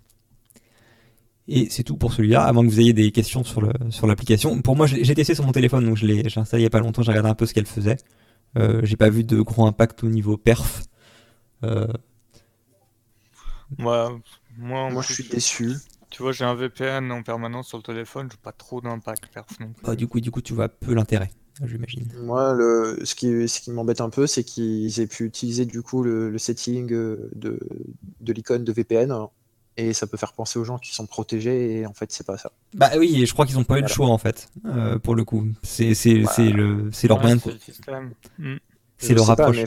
[1.48, 4.08] Et c'est tout pour celui-là, à moins que vous ayez des questions sur le sur
[4.08, 4.62] l'application.
[4.62, 6.68] Pour moi, j'ai j'ai testé sur mon téléphone, donc je l'ai j'ai installé il y
[6.68, 7.04] a pas longtemps.
[7.04, 7.98] J'ai regardé un peu ce qu'elle faisait.
[8.58, 10.84] Euh, j'ai pas vu de gros impact au niveau perf.
[11.64, 11.88] Euh,
[13.78, 14.20] Moi,
[14.58, 15.74] moi, Moi, je suis déçu.
[16.10, 19.60] Tu vois, j'ai un VPN en permanence sur le téléphone, j'ai pas trop d'impact perf
[19.60, 19.86] non plus.
[19.88, 21.32] Bah, du coup, du coup, tu vois peu l'intérêt,
[21.64, 22.08] j'imagine.
[22.14, 25.82] Moi, le, ce qui, ce qui m'embête un peu, c'est qu'ils aient pu utiliser du
[25.82, 27.60] coup le, le setting euh, de,
[28.22, 29.12] de l'icône de VPN.
[29.78, 32.38] Et ça peut faire penser aux gens qui sont protégés, et en fait, c'est pas
[32.38, 32.51] ça.
[32.73, 35.15] Bah oui, et je crois qu'ils ont pas eu le choix en fait, euh, pour
[35.15, 35.45] le coup.
[35.63, 37.41] C'est c'est c'est le c'est leur Ouais, moyen de
[38.97, 39.13] c'est.
[39.13, 39.15] Mm.
[39.17, 39.57] leur pas, approche.
[39.57, 39.65] mais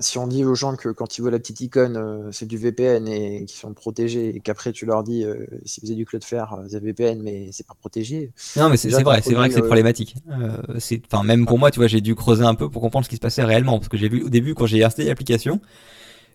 [0.00, 2.56] si on dit aux gens que quand ils voient la petite icône, euh, c'est du
[2.58, 6.06] VPN et qu'ils sont protégés, et qu'après tu leur dis euh, si vous avez du
[6.06, 8.32] Cloudflare, euh, vous avez VPN, mais c'est pas protégé.
[8.56, 10.16] Non, mais c'est vrai, c'est vrai que c'est euh, problématique.
[10.30, 13.04] Euh, c'est enfin même pour moi, tu vois, j'ai dû creuser un peu pour comprendre
[13.04, 15.60] ce qui se passait réellement parce que j'ai vu au début quand j'ai installé l'application,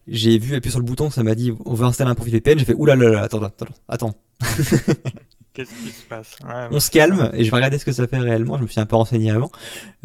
[0.07, 2.59] j'ai vu appuyer sur le bouton, ça m'a dit on veut installer un profil VPN,
[2.59, 4.15] j'ai fait oulala, là là, attends attends attends.
[5.53, 6.35] Qu'est-ce qui se passe?
[6.71, 8.57] On se calme et je vais regarder ce que ça fait réellement.
[8.57, 9.49] Je me suis un peu renseigné avant.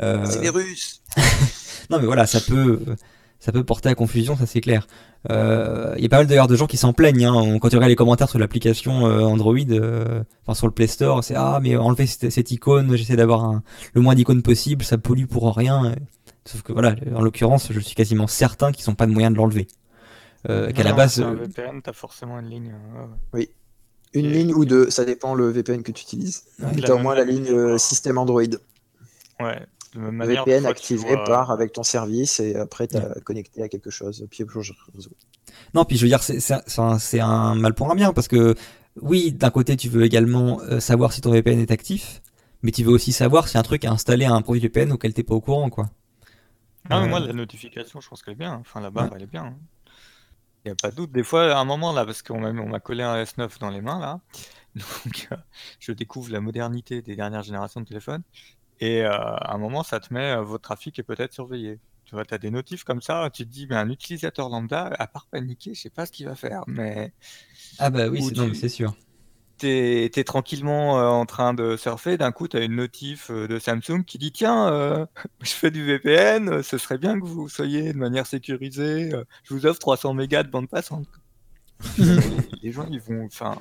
[0.01, 0.25] Euh...
[0.25, 1.03] C'est des Russes.
[1.91, 2.79] non mais voilà, ça peut,
[3.41, 4.87] ça peut porter à confusion, ça c'est clair.
[5.29, 7.27] Il euh, y a pas mal d'ailleurs de gens qui s'en plaignent.
[7.27, 7.59] Hein.
[7.59, 11.25] Quand tu regardes les commentaires sur l'application euh, Android, euh, enfin sur le Play Store,
[11.25, 13.61] c'est ah mais enlever cette, cette icône, j'essaie d'avoir
[13.93, 15.95] le moins d'icônes possible, ça pollue pour rien.
[16.47, 19.37] Sauf que voilà, en l'occurrence, je suis quasiment certain qu'ils n'ont pas de moyen de
[19.37, 19.69] l'enlever.
[20.49, 21.21] Euh, qu'à la base.
[21.21, 22.75] Un VPN, t'as forcément une ligne.
[23.33, 23.51] Oui.
[24.13, 26.45] Une ligne ou deux, ça dépend le VPN que tu utilises.
[26.61, 28.43] Ouais, t'as au moins la ligne système Android.
[29.39, 33.91] Ouais, le VPN activé par avec ton service et après tu as connecté à quelque
[33.91, 34.27] chose.
[34.31, 34.45] Puis.
[35.75, 38.55] Non, puis je veux dire, c'est un, mal pour un bien parce que
[39.01, 42.23] oui, d'un côté, tu veux également euh, savoir si ton VPN est actif,
[42.63, 45.23] mais tu veux aussi savoir si un truc a installé un produit VPN auquel t'es
[45.23, 45.91] pas au courant, quoi.
[46.89, 47.27] Non, mais moi, euh.
[47.27, 48.55] la notification, je pense qu'elle est bien.
[48.61, 49.55] Enfin, la barre, elle est bien.
[50.65, 51.13] Il n'y a pas de doute.
[51.13, 53.99] Des fois, à un moment, là, parce qu'on m'a collé un S9 dans les mains,
[53.99, 54.21] là,
[54.75, 55.37] donc euh,
[55.79, 58.23] je découvre la modernité des dernières générations de téléphones.
[58.81, 61.79] Et euh, à un moment, ça te met euh, votre trafic est peut-être surveillé.
[62.05, 64.87] Tu vois, tu as des notifs comme ça, tu te dis, mais un utilisateur lambda,
[64.99, 66.65] à part paniquer, je sais pas ce qu'il va faire.
[66.67, 67.13] Mais...
[67.79, 68.23] Ah bah oui,
[68.55, 68.95] c'est sûr.
[69.61, 73.59] Tu es, tranquillement euh, en train de surfer, d'un coup, tu as une notif de
[73.59, 75.07] Samsung qui dit, tiens,
[75.43, 79.11] je fais du VPN, ce serait bien que vous soyez de manière sécurisée,
[79.45, 81.07] je vous offre 300 mégas de bande passante.
[82.63, 83.25] les gens, ils vont...
[83.25, 83.61] Enfin,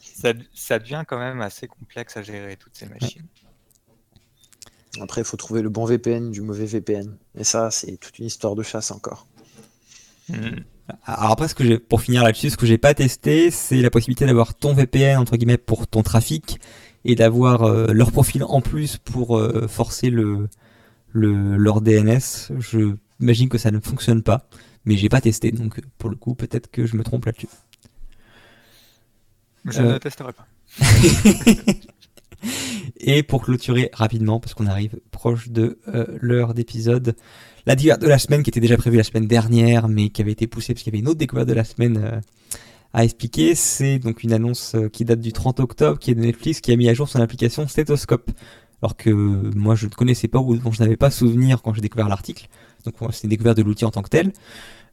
[0.00, 3.26] ça, ça devient quand même assez complexe à gérer, toutes ces machines.
[5.00, 7.16] Après, il faut trouver le bon VPN du mauvais VPN.
[7.36, 9.26] Et ça, c'est toute une histoire de chasse encore.
[10.28, 10.60] Hmm.
[11.04, 13.90] Alors après, ce que j'ai, pour finir là-dessus, ce que j'ai pas testé, c'est la
[13.90, 16.60] possibilité d'avoir ton VPN entre guillemets pour ton trafic
[17.04, 20.48] et d'avoir euh, leur profil en plus pour euh, forcer le,
[21.12, 22.20] le leur DNS.
[22.58, 24.46] Je imagine que ça ne fonctionne pas,
[24.84, 27.48] mais j'ai pas testé, donc pour le coup, peut-être que je me trompe là-dessus.
[29.66, 29.98] Je ne euh.
[29.98, 30.46] testerai pas.
[33.02, 37.16] Et pour clôturer rapidement, parce qu'on arrive proche de euh, l'heure d'épisode,
[37.64, 40.32] la découverte de la semaine qui était déjà prévue la semaine dernière, mais qui avait
[40.32, 42.20] été poussée parce qu'il y avait une autre découverte de la semaine euh,
[42.92, 46.20] à expliquer, c'est donc une annonce euh, qui date du 30 octobre, qui est de
[46.20, 48.30] Netflix, qui a mis à jour son application Stethoscope.
[48.82, 51.82] Alors que moi je ne connaissais pas ou dont je n'avais pas souvenir quand j'ai
[51.82, 52.48] découvert l'article.
[52.84, 54.32] Donc c'est une découverte de l'outil en tant que tel.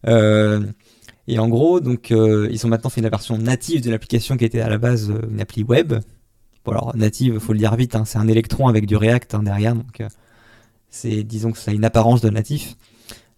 [0.05, 4.60] et en gros, donc ils ont maintenant fait une version native de l'application qui était
[4.60, 5.93] à la base une appli web,
[6.68, 9.43] Bon, alors native, faut le dire vite, hein, c'est un électron avec du React hein,
[9.43, 10.09] derrière, donc euh,
[10.89, 12.76] c'est, disons que ça a une apparence de natif.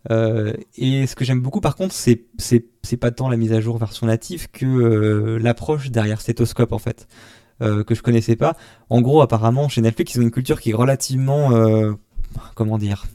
[0.09, 3.61] Euh, et ce que j'aime beaucoup par contre, c'est, c'est, pas tant la mise à
[3.61, 7.07] jour version native que euh, l'approche derrière Stethoscope en fait,
[7.59, 8.55] que je connaissais pas.
[8.89, 11.51] En gros, apparemment, chez Netflix, ils ont une culture qui est relativement,
[12.55, 13.05] comment dire,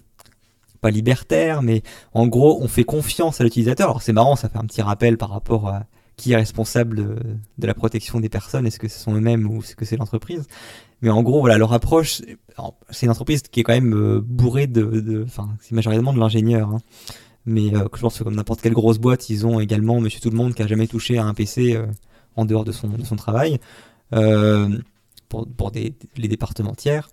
[0.80, 3.88] pas libertaire, mais en gros, on fait confiance à l'utilisateur.
[3.88, 5.86] Alors c'est marrant, ça fait un petit rappel par rapport à
[6.16, 7.18] qui est responsable
[7.58, 10.46] de, la protection des personnes Est-ce que ce sont eux-mêmes ou est-ce que c'est l'entreprise?
[11.02, 12.22] Mais en gros, voilà, leur approche,
[12.90, 16.70] c'est une entreprise qui est quand même euh, bourrée de, enfin, c'est majoritairement de l'ingénieur.
[16.70, 16.78] Hein.
[17.46, 20.30] Mais euh, je pense que comme n'importe quelle grosse boîte, ils ont également Monsieur Tout
[20.30, 21.86] le Monde qui a jamais touché à un PC euh,
[22.36, 23.58] en dehors de son, travail
[25.28, 27.10] pour, les départements tiers.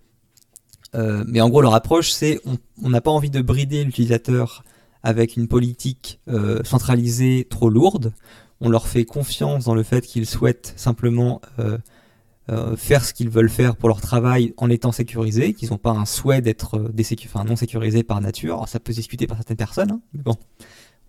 [0.94, 2.40] mais en gros, leur approche, c'est
[2.82, 4.64] on n'a pas envie de brider l'utilisateur
[5.04, 6.20] avec une politique
[6.64, 8.14] centralisée trop lourde
[8.62, 11.78] on leur fait confiance dans le fait qu'ils souhaitent simplement euh,
[12.50, 15.92] euh, faire ce qu'ils veulent faire pour leur travail en étant sécurisés, qu'ils n'ont pas
[15.92, 18.68] un souhait d'être euh, non sécurisés par nature.
[18.68, 20.38] ça peut se discuter par certaines personnes, hein, mais bon.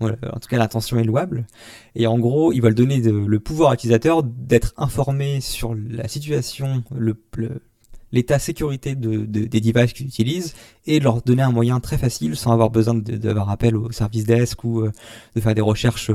[0.00, 1.46] en tout cas, l'intention est louable.
[1.94, 6.82] Et en gros, ils veulent donner le pouvoir à l'utilisateur d'être informé sur la situation,
[8.12, 10.54] l'état sécurité de, des devices qu'ils utilisent
[10.86, 14.64] et leur donner un moyen très facile sans avoir besoin d'avoir appel au service desk
[14.64, 16.10] ou de faire des recherches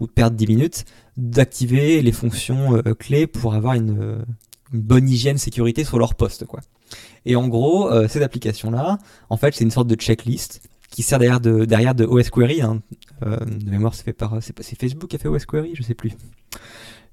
[0.00, 0.84] ou de perdre 10 minutes,
[1.16, 4.24] d'activer les fonctions euh, clés pour avoir une,
[4.72, 6.46] bonne hygiène sécurité sur leur poste.
[6.46, 6.60] Quoi.
[7.26, 8.98] Et en gros, euh, cette application-là,
[9.30, 12.60] en fait, c'est une sorte de checklist qui sert derrière de, derrière de OS Query.
[12.62, 12.82] Hein.
[13.24, 14.14] Euh, de mémoire, c'est
[14.80, 16.12] Facebook qui a fait OS Query, je sais plus.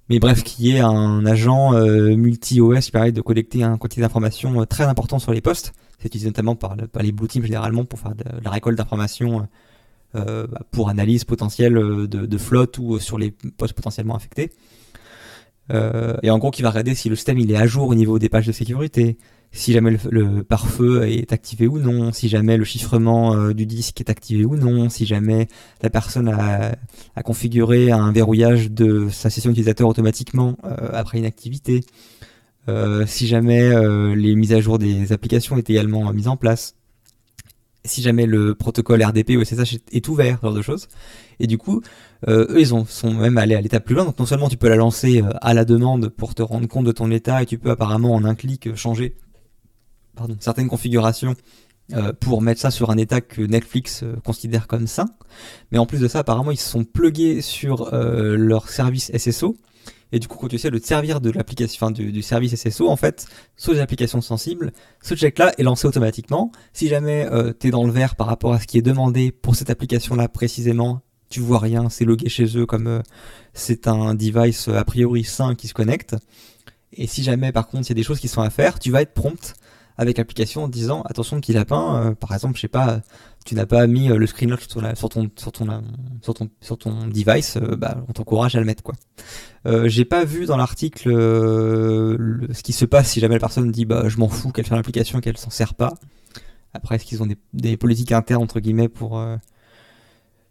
[0.09, 1.71] Mais bref, qui est un agent
[2.15, 5.73] multi-OS qui permet de collecter un quantité d'informations très important sur les postes.
[6.01, 9.43] C'est utilisé notamment par, les blue teams généralement pour faire de, la récolte d'informations euh,
[10.71, 14.51] pour analyse potentielle euh, de, flotte ou sur les postes potentiellement affectés.
[15.71, 17.95] Euh, et en gros, qui va regarder si le système il est à jour au
[17.95, 19.17] niveau des pages de sécurité,
[19.53, 24.09] si jamais le, pare-feu est activé ou non, si jamais le chiffrement du disque est
[24.09, 25.47] activé ou non, si jamais
[25.81, 26.73] la personne a,
[27.23, 31.83] configuré un verrouillage de sa session utilisateur automatiquement après une activité,
[33.05, 33.71] si jamais
[34.15, 36.75] les mises à jour des applications étaient également mises en place,
[37.85, 40.87] si jamais le protocole RDP ou SSH est, ouvert, ce genre de choses.
[41.39, 41.81] Et du coup,
[42.27, 44.05] euh, eux, ils ont, sont même allés à l'étape plus loin.
[44.05, 46.85] Donc non seulement tu peux la lancer euh, à la demande pour te rendre compte
[46.85, 49.15] de ton état, et tu peux apparemment en un clic changer
[50.39, 51.33] certaines configurations
[51.93, 55.07] euh, pour mettre ça sur un état que Netflix considère comme sain.
[55.71, 59.57] Mais en plus de ça, apparemment, ils se sont plugués sur leur service SSO.
[60.11, 62.89] Et du coup, quand tu essaies de te servir de l'application, enfin, du, service SSO,
[62.89, 66.51] en fait, sur les applications sensibles, ce check-là est lancé automatiquement.
[66.73, 69.31] Si jamais euh, tu es dans le vert par rapport à ce qui est demandé
[69.31, 73.01] pour cette application-là précisément, tu vois rien, c'est logué chez eux comme euh,
[73.53, 76.15] c'est un device euh, a priori sain qui se connecte.
[76.93, 78.91] Et si jamais par contre il y a des choses qui sont à faire, tu
[78.91, 79.55] vas être prompt
[80.01, 83.01] avec l'application en disant attention petit lapin, euh, par exemple, je sais pas,
[83.45, 85.83] tu n'as pas mis euh, le sur, la- sur ton sur ton
[86.23, 88.95] sur ton sur ton device, euh, bah, on t'encourage à le mettre quoi.
[89.85, 93.85] J'ai pas vu dans l'article le- ce qui se passe si jamais la personne dit
[93.85, 95.93] bah je m'en fous qu'elle fait l'application et qu'elle s'en sert pas.
[96.73, 99.23] Après, est-ce qu'ils ont des, politiques internes entre guillemets pour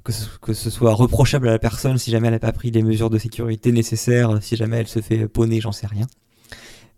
[0.05, 2.71] que, ce, que ce soit reprochable à la personne si jamais elle n'a pas pris
[2.71, 6.07] les mesures de sécurité nécessaires, si jamais elle se fait poney, j'en sais rien.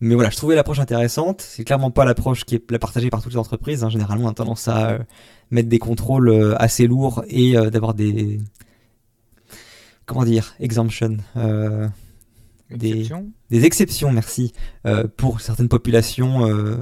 [0.04, 1.40] Mais voilà, je trouvais l'approche intéressante.
[1.42, 3.84] C'est clairement pas l'approche qui est la partagée par toutes les entreprises.
[3.84, 3.88] hein.
[3.88, 4.98] Généralement, on a tendance à euh,
[5.52, 8.40] mettre des contrôles euh, assez lourds et euh, d'avoir des
[10.04, 11.88] comment dire exemption, euh,
[12.70, 13.04] Des-
[13.50, 14.52] des exceptions, merci,
[15.16, 16.76] pour certaines populations euh,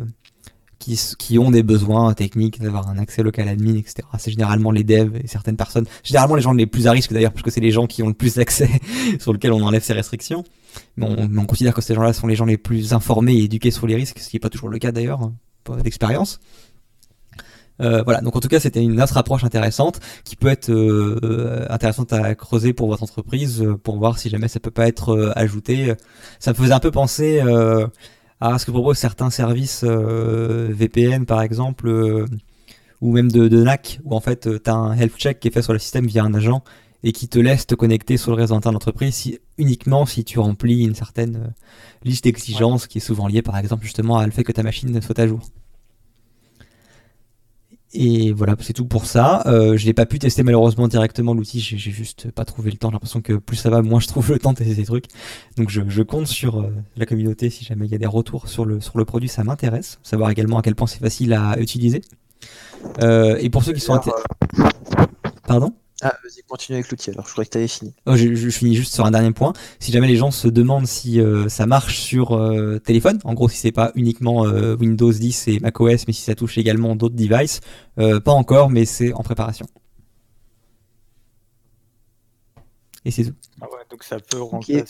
[0.81, 4.09] qui, qui ont des besoins techniques, d'avoir un accès local admin, etc.
[4.19, 7.33] C'est généralement les devs et certaines personnes, généralement les gens les plus à risque d'ailleurs,
[7.33, 8.69] parce que c'est les gens qui ont le plus d'accès,
[9.21, 10.43] sur lesquels on enlève ces restrictions.
[10.97, 13.45] Mais on, mais on considère que ces gens-là sont les gens les plus informés et
[13.45, 15.35] éduqués sur les risques, ce qui n'est pas toujours le cas d'ailleurs, hein,
[15.85, 16.41] d'expérience.
[17.81, 21.65] Euh, voilà, donc en tout cas c'était une autre approche intéressante qui peut être euh,
[21.71, 25.15] intéressante à creuser pour votre entreprise euh, pour voir si jamais ça peut pas être
[25.15, 25.95] euh, ajouté.
[26.41, 27.87] Ça me faisait un peu penser euh,
[28.41, 32.27] à ce que proposent certains services euh, VPN par exemple euh,
[33.01, 35.51] ou même de, de NAC où en fait tu as un health check qui est
[35.51, 36.63] fait sur le système via un agent
[37.03, 40.39] et qui te laisse te connecter sur le réseau interne d'entreprise si, uniquement si tu
[40.39, 41.49] remplis une certaine euh,
[42.05, 45.01] liste d'exigences qui est souvent liée par exemple justement à le fait que ta machine
[45.03, 45.41] soit à jour.
[47.93, 49.43] Et voilà, c'est tout pour ça.
[49.47, 52.89] Euh, je n'ai pas pu tester malheureusement directement l'outil, j'ai juste pas trouvé le temps.
[52.89, 55.07] J'ai l'impression que plus ça va, moins je trouve le temps de tester ces trucs.
[55.57, 58.49] Donc je, je compte sur euh, la communauté si jamais il y a des retours
[58.49, 59.99] sur le, sur le produit, ça m'intéresse.
[60.05, 62.03] Savoir également à quel point c'est facile à utiliser.
[63.03, 64.01] Euh, et pour ceux qui sont...
[65.49, 65.75] Pardon?
[66.03, 67.95] Ah, vas-y, continue avec l'outil alors, je croyais que tu avais fini.
[68.07, 69.53] Oh, je, je finis juste sur un dernier point.
[69.81, 73.49] Si jamais les gens se demandent si euh, ça marche sur euh, téléphone, en gros
[73.49, 77.17] si c'est pas uniquement euh, Windows 10 et macOS, mais si ça touche également d'autres
[77.17, 77.61] devices,
[77.99, 79.67] euh, pas encore, mais c'est en préparation.
[83.05, 83.35] Et c'est tout.
[83.61, 84.85] Ah ouais, donc ça peut remplacer,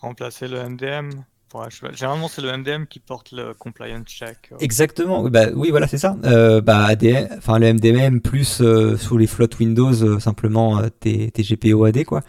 [0.00, 1.10] remplacer le MDM.
[1.52, 4.36] Ouais, Généralement, c'est le MDM qui porte le compliance check.
[4.52, 4.56] euh.
[4.60, 5.28] Exactement.
[5.28, 6.16] Bah oui, voilà, c'est ça.
[6.24, 10.88] Euh, bah ADM, enfin le MDM plus euh, sous les flottes Windows euh, simplement euh,
[11.00, 12.22] tes, tes GPO AD quoi.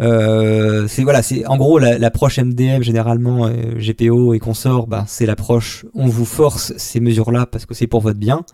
[0.00, 5.24] Euh, c'est voilà, c'est en gros la- l'approche MDM généralement GPO et consorts, bah, c'est
[5.24, 8.44] l'approche on vous force ces mesures-là parce que c'est pour votre bien.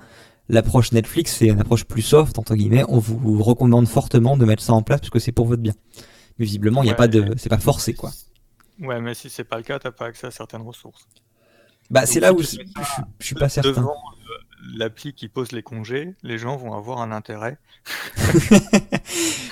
[0.49, 2.85] L'approche Netflix, c'est une approche plus soft entre guillemets.
[2.89, 5.75] On vous recommande fortement de mettre ça en place parce que c'est pour votre bien.
[6.39, 8.11] Mais visiblement, il n'y a Ouais, pas de, c'est pas forcé quoi.
[8.83, 11.07] Ouais, mais si c'est pas le cas, t'as pas accès à certaines ressources.
[11.91, 13.70] Bah c'est là où je, je- suis pas certain.
[13.70, 14.35] Devant euh,
[14.76, 17.59] l'appli qui pose les congés, les gens vont avoir un intérêt.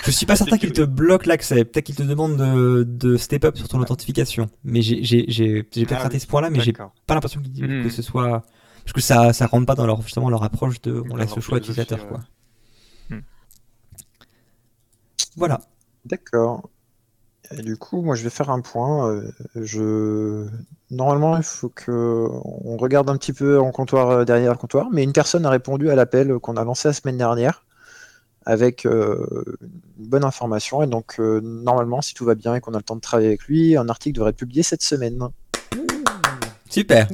[0.07, 1.65] Je suis pas certain qu'il te bloque l'accès.
[1.65, 4.49] Peut-être qu'il te demande de, de step up sur ton authentification.
[4.65, 7.41] Mais j'ai j'ai- j'ai- j'ai peut-être Ah raté oui, ce point-là, mais j'ai pas l'impression
[7.41, 7.83] Mhm.
[7.85, 8.45] que ce soit
[8.85, 11.43] parce que ça ça rentre pas dans leur justement leur approche de on laisse le
[11.43, 12.09] choix utilisateur euh.
[12.09, 12.21] quoi.
[13.11, 13.21] Hmm.
[15.37, 15.61] Voilà.
[16.05, 16.71] D'accord.
[17.57, 19.11] Et du coup, moi, je vais faire un point.
[19.11, 20.47] euh, Je...
[20.91, 21.91] Normalement, il faut que
[22.31, 25.51] on regarde un petit peu en comptoir euh, derrière le comptoir, mais une personne a
[25.51, 27.65] répondu à l'appel qu'on a lancé la semaine dernière
[28.47, 29.27] avec euh,
[29.99, 30.83] une bonne information.
[30.83, 33.29] Et donc, euh, normalement, si tout va bien et qu'on a le temps de travailler
[33.29, 35.19] avec lui, un article devrait être publié cette semaine.
[36.69, 37.09] Super.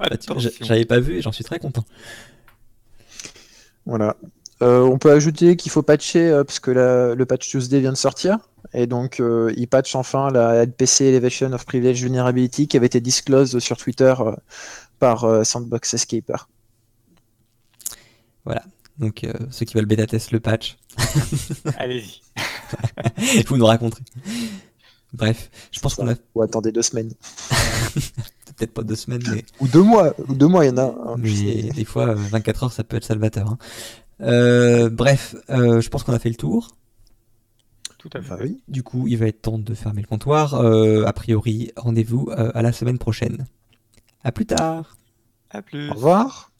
[0.00, 0.50] Attention.
[0.62, 1.84] J'avais pas vu et j'en suis très content.
[3.86, 4.16] Voilà.
[4.62, 7.92] Euh, on peut ajouter qu'il faut patcher euh, parce que la- le patch Tuesday vient
[7.92, 8.38] de sortir.
[8.74, 13.00] Et donc, euh, il patch enfin la LPC Elevation of Privilege Vulnerability qui avait été
[13.00, 14.32] disclosed sur Twitter euh,
[14.98, 16.36] par euh, Sandbox Escaper.
[18.98, 20.78] Donc euh, ceux qui veulent bêta test le patch,
[21.78, 22.20] Allez-y.
[23.46, 24.02] vous nous raconterez.
[25.12, 27.12] Bref, je pense qu'on a Ou attendez deux semaines.
[28.56, 30.14] peut-être pas deux semaines, mais Ou deux mois.
[30.28, 30.82] Ou deux mois, il y en a.
[30.84, 31.16] un.
[31.16, 33.48] Mais des fois, euh, 24 heures, ça peut être salvateur.
[33.48, 33.58] hein.
[34.20, 36.68] Euh, bref, euh, je pense qu'on a fait le tour.
[38.02, 38.28] Tout à fait.
[38.30, 38.60] Bah oui.
[38.66, 40.54] Du coup, il va être temps de fermer le comptoir.
[40.54, 43.46] Euh, a priori, rendez-vous euh, à la semaine prochaine.
[44.24, 44.96] À plus tard.
[45.50, 45.88] À plus.
[45.88, 46.51] Au revoir.